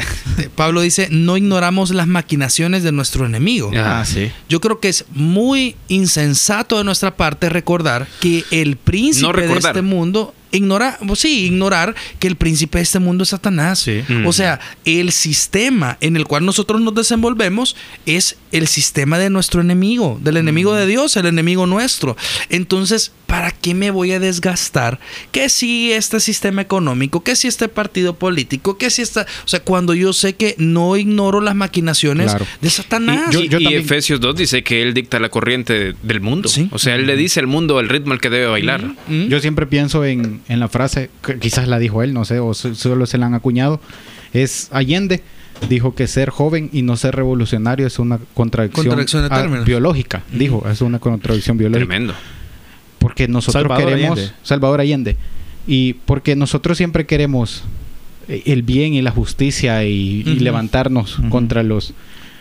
[0.54, 3.70] Pablo dice, no ignoramos las maquinaciones de nuestro enemigo.
[3.76, 4.30] Ah, sí.
[4.48, 9.58] Yo creo que es muy insensato de nuestra parte recordar que el príncipe No de
[9.58, 13.80] este mundo ignora, pues sí, ignorar que el príncipe de este mundo es Satanás.
[13.80, 14.02] Sí.
[14.08, 14.26] Mm.
[14.26, 17.76] O sea, el sistema en el cual nosotros nos desenvolvemos
[18.06, 22.16] es el sistema de nuestro enemigo, del enemigo de Dios, el enemigo nuestro.
[22.48, 24.98] Entonces, ¿para qué me voy a desgastar?
[25.32, 29.60] Que si este sistema económico, que si este partido político, que si esta, o sea,
[29.60, 32.46] cuando yo sé que no ignoro las maquinaciones Claro.
[32.60, 33.28] de Satanás.
[33.30, 36.48] Y, Yo- yo y también- Efesios 2 dice que él dicta la corriente del mundo.
[36.48, 36.68] Sí.
[36.72, 38.84] O sea, él le dice al mundo el ritmo al que debe bailar.
[39.08, 39.28] ¿Mm?
[39.28, 42.52] Yo siempre pienso en, en la frase, que quizás la dijo él, no sé, o
[42.54, 43.80] so- solo se la han acuñado,
[44.32, 45.22] es Allende.
[45.70, 49.64] Dijo que ser joven y no ser revolucionario es una contradicción, Contradicción de términos.
[49.64, 50.22] biológica.
[50.30, 51.86] Dijo, es una contradicción biológica.
[51.88, 52.14] Tremendo.
[52.98, 54.18] Porque nosotros Salvador queremos...
[54.18, 54.34] Allende.
[54.42, 55.16] Salvador Allende.
[55.66, 57.64] Y porque nosotros siempre queremos
[58.28, 61.94] eh, el bien y la justicia y, levantarnos contra los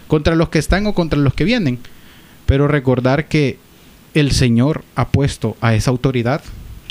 [0.07, 1.80] contra los que están o contra los que vienen.
[2.45, 3.57] Pero recordar que
[4.13, 6.41] el Señor ha puesto a esa autoridad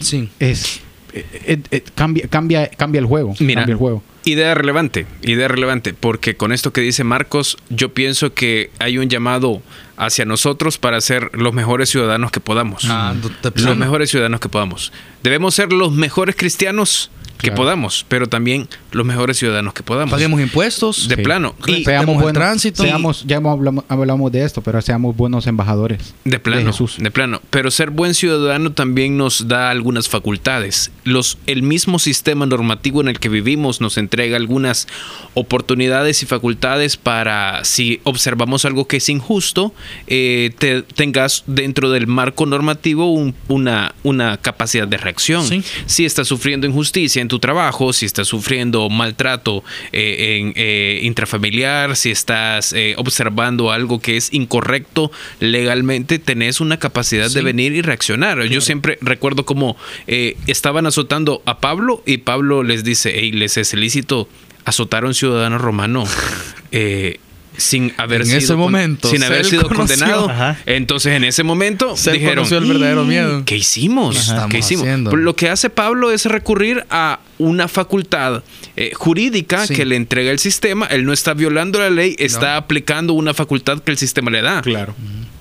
[0.01, 0.29] Sí.
[0.41, 0.81] es
[1.13, 3.61] eh, eh, cambia cambia cambia el juego Mira.
[3.61, 8.33] cambia el juego Idea relevante, idea relevante, porque con esto que dice Marcos, yo pienso
[8.33, 9.61] que hay un llamado
[9.97, 12.85] hacia nosotros para ser los mejores ciudadanos que podamos.
[12.89, 13.77] Ah, de los plano.
[13.77, 14.93] mejores ciudadanos que podamos.
[15.23, 17.57] Debemos ser los mejores cristianos que Claro.
[17.63, 20.13] podamos, pero también los mejores ciudadanos que podamos.
[20.13, 21.09] Paguemos impuestos.
[21.09, 21.23] de Sí.
[21.23, 21.55] plano.
[21.67, 22.83] Y seamos buenos tránsito.
[22.83, 26.95] seamos ya hablamos, hablamos de esto pero seamos buenos embajadores De plano, Jesús.
[26.99, 27.43] de plano.
[27.51, 30.91] Pero ser buen ciudadano también nos da algunas facultades.
[31.03, 34.87] Los, el mismo sistema normativo en el que vivimos nos entrega algunas
[35.35, 39.75] oportunidades y facultades para, si observamos algo que es injusto,
[40.07, 45.47] eh, te- tengas dentro del marco normativo un- una, una capacidad de reacción.
[45.47, 45.63] Sí.
[45.87, 49.63] Si estás sufriendo injusticia en tu trabajo, si estás sufriendo maltrato
[49.93, 55.11] eh, en, eh, intrafamiliar, si estás eh, observando algo que es incorrecto
[55.41, 57.35] legalmente, tenés una capacidad Sí.
[57.35, 58.43] de venir y reaccionar.
[58.45, 59.77] Yo siempre recuerdo cómo
[60.07, 64.29] eh, estaban azotando a Pablo y Pablo les dice, hey, les es ilícito
[64.65, 66.05] azotar a un ciudadano romano.
[66.73, 67.19] eh,
[67.57, 69.97] sin haber En sido ese con- momento, sin haber sido conoció.
[69.97, 70.59] condenado Ajá.
[70.67, 73.43] entonces en ese momento Cel dijeron el verdadero miedo.
[73.45, 74.31] ¿Qué hicimos?
[74.31, 74.49] Ajá.
[74.49, 74.85] ¿Qué hicimos?
[74.85, 75.15] haciendo.
[75.17, 78.43] Lo que hace Pablo es recurrir a una facultad
[78.77, 79.75] eh, jurídica Sí.
[79.75, 80.87] que le entrega el sistema.
[80.87, 84.63] Él no está violando la ley, está aplicando una facultad que el sistema le da.
[84.63, 84.95] claro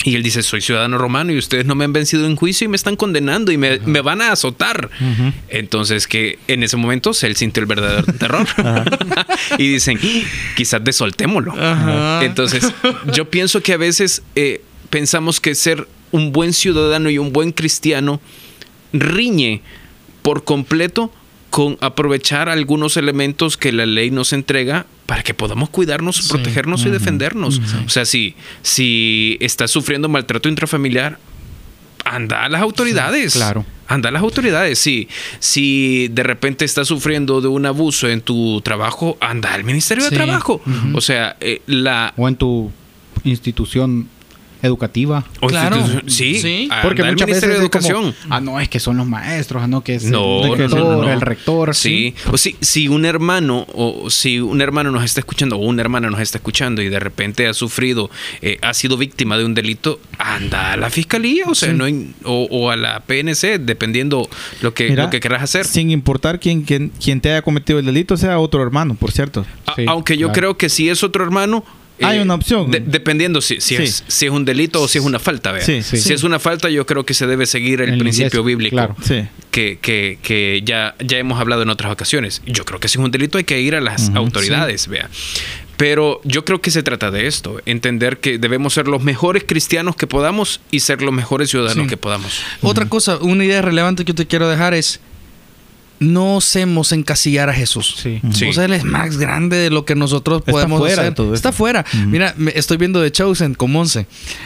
[0.04, 2.68] Y él dice, soy ciudadano romano y ustedes no me han vencido en juicio y
[2.68, 4.89] me están condenando y me, me van a azotar.
[5.47, 8.47] Entonces que en ese momento él sintió el verdadero terror.
[9.58, 9.99] y dicen,
[10.56, 11.54] quizás desoltémoslo.
[12.22, 12.72] Entonces
[13.14, 17.51] yo pienso que a veces eh, pensamos que ser un buen ciudadano y un buen
[17.51, 18.22] cristiano
[18.91, 19.62] riñe
[20.22, 21.12] por completo
[21.54, 26.30] con aprovechar algunos elementos que la ley nos entrega para que podamos cuidarnos, Sí.
[26.30, 27.62] protegernos y defendernos.
[27.86, 28.34] O sea, si,
[28.64, 31.20] si estás sufriendo maltrato intrafamiliar,
[32.06, 33.34] anda a las autoridades.
[33.34, 33.68] Sí, claro.
[33.88, 34.80] Anda a las autoridades.
[34.80, 40.04] Si, si de repente estás sufriendo de un abuso en tu trabajo, anda al Ministerio
[40.06, 40.10] Sí.
[40.10, 40.60] de Trabajo.
[40.95, 42.16] O sea, eh, la...
[42.18, 42.72] o en tu
[43.26, 44.10] institución
[44.64, 45.78] educativa o Claro.
[46.07, 46.70] Sí, Sí.
[46.82, 48.16] porque muchas veces Ministerio de es como, Educación.
[48.30, 51.01] ah no es que son los maestros ah no que es No, el rector, no,
[51.03, 51.11] no.
[51.14, 52.16] el rector Sí.
[52.32, 56.09] O si, si un hermano o si un hermano nos está escuchando o una hermana
[56.09, 58.09] nos está escuchando y de repente ha sufrido,
[58.41, 61.76] eh, ha sido víctima de un delito, anda a la fiscalía, o sea, Sí.
[61.78, 64.30] no hay- o, o a la PNC, dependiendo
[64.61, 65.66] lo que, Mira, lo que querrás hacer.
[65.66, 69.45] Sin importar quién, quién, quién te haya cometido el delito, sea otro hermano, por cierto.
[69.66, 70.34] A- Sí, aunque yo claro.
[70.39, 71.64] creo que si es otro hermano.
[72.04, 72.70] Eh, Hay una opción.
[72.72, 73.84] de- dependiendo si, si, Sí.
[73.84, 75.51] es, si es un delito o si es una falta.
[75.51, 75.64] vea.
[75.66, 75.97] Sí, sí.
[75.97, 78.76] Si es una falta, yo creo que se debe seguir el principio bíblico.
[78.76, 78.95] claro.
[79.04, 79.24] Sí.
[79.51, 82.41] que, que, que ya, ya hemos hablado en otras ocasiones.
[82.47, 85.10] Yo creo que si es un delito hay que ir a las autoridades, vea.
[85.78, 89.95] Pero yo creo que se trata de esto, entender que debemos ser los mejores cristianos
[89.95, 91.89] que podamos y ser los mejores ciudadanos Sí.
[91.89, 92.41] que podamos.
[92.62, 94.99] Otra cosa, una idea relevante que yo te quiero dejar es
[96.12, 97.95] no osemos encasillar a Jesús.
[98.01, 98.20] Sí.
[98.34, 98.45] Sí.
[98.45, 101.16] O sea, él es más grande de lo que nosotros Está podemos fuera de hacer.
[101.16, 101.86] todo Está fuera.
[102.08, 104.06] Mira, me- estoy viendo The Chosen con Monse.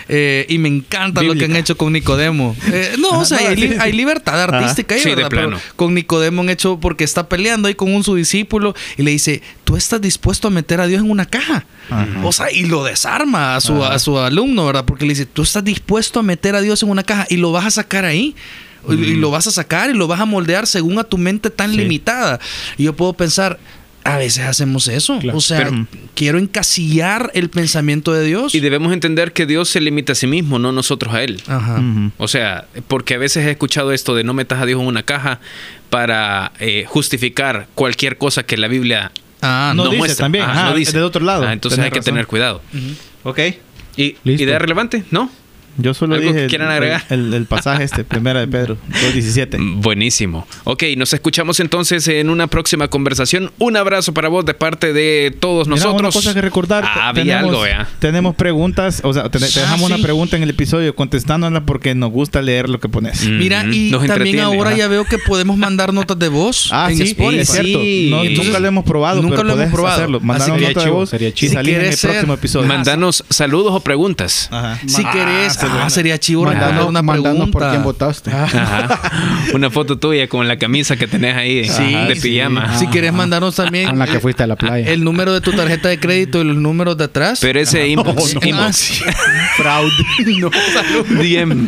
[0.10, 2.56] Eh, y me encanta lo que han hecho con Nicodemo.
[2.72, 5.30] Eh, no, o sea, No, hay, li- libertad artística ahí, Sí, de ¿verdad?
[5.30, 5.62] Pero plano.
[5.76, 9.42] con Nicodemo han hecho porque está peleando ahí con un su discípulo y le dice,
[9.64, 11.66] tú estás dispuesto a meter a Dios en una caja.
[11.90, 12.08] Ajá.
[12.24, 13.96] O sea, y lo desarma a su, Ajá.
[13.96, 14.86] a su alumno, ¿verdad?
[14.86, 17.52] Porque le dice, tú estás dispuesto a meter a Dios en una caja y lo
[17.52, 18.36] vas a sacar ahí.
[18.90, 21.50] Y- Y lo vas a sacar y lo vas a moldear según a tu mente
[21.50, 21.78] tan Sí.
[21.78, 22.40] limitada.
[22.78, 23.60] Y yo puedo pensar,
[24.04, 25.20] a veces hacemos eso.
[25.20, 25.38] Claro.
[25.38, 25.86] O sea, Pero-
[26.16, 28.56] quiero encasillar el pensamiento de Dios.
[28.56, 31.42] Y debemos entender que Dios se limita a sí mismo, no nosotros a Él.
[31.48, 31.82] Ajá.
[32.18, 35.04] O sea, porque a veces he escuchado esto de no metas a Dios en una
[35.04, 35.40] caja
[35.90, 39.92] para eh, justificar cualquier cosa que la Biblia Ah, No no.
[39.92, 41.46] dice también, ajá, es del otro lado.
[41.46, 42.14] Ah, entonces Tenés hay que razón.
[42.16, 42.62] tener cuidado.
[43.24, 43.40] Ok.
[43.96, 44.44] ¿Y Listo.
[44.44, 45.04] idea relevante?
[45.12, 45.30] ¿No?
[45.78, 47.04] Yo solo ¿Algo dije que el, quieran agregar?
[47.10, 48.78] el- el pasaje este, primera de Pedro,
[49.14, 49.82] 2.17.
[49.82, 50.48] Buenísimo.
[50.64, 53.52] Ok, nos escuchamos entonces en una próxima conversación.
[53.60, 56.00] Un abrazo para vos de parte de todos Mira, nosotros.
[56.02, 56.84] una cosa que recordar.
[56.86, 57.88] Ah, había tenemos, algo, vea.
[58.00, 59.94] tenemos preguntas, o sea, te, te Ah, dejamos sí.
[59.94, 63.26] una pregunta en el episodio contestándola porque nos gusta leer lo que pones.
[63.26, 63.38] Mm.
[63.38, 66.98] Mira, y Nos también ahora ya veo que podemos mandar notas de voz Ah, en
[66.98, 67.40] sí, Spotify.
[67.42, 67.80] es cierto.
[67.82, 68.08] Sí.
[68.12, 69.96] No, Entonces, nunca lo hemos probado, nunca pero lo hemos probado.
[69.98, 70.18] hacerlo.
[70.18, 71.34] Así Mandanos sería nota de voz sería y.
[71.36, 72.68] Si salir en el ser- próximo episodio.
[72.68, 74.50] Mandanos saludos o preguntas.
[74.52, 74.80] Ajá.
[74.88, 77.52] Si querés, Ah, sería chivo responder una pregunta.
[77.52, 78.32] por quién votaste.
[78.32, 79.00] Ajá.
[79.54, 82.22] Una foto tuya con la camisa que tenés ahí Sí, de sí.
[82.30, 82.78] pijama.
[82.78, 84.90] Si querés mandarnos también Con la que fuiste a la playa.
[84.92, 87.40] el número de tu tarjeta de crédito y los números de atrás.
[87.42, 88.42] Pero ese inbox, no.
[88.48, 88.76] inbox.
[88.76, 89.04] Sí.
[89.58, 89.92] Fraude.
[90.40, 91.06] no, salud.
[91.22, 91.68] DM.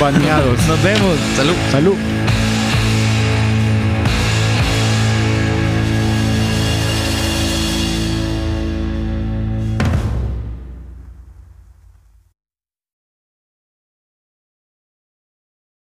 [0.00, 0.66] Baneados.
[0.66, 1.16] Nos vemos.
[1.36, 1.54] Salud.
[1.70, 1.94] Salud.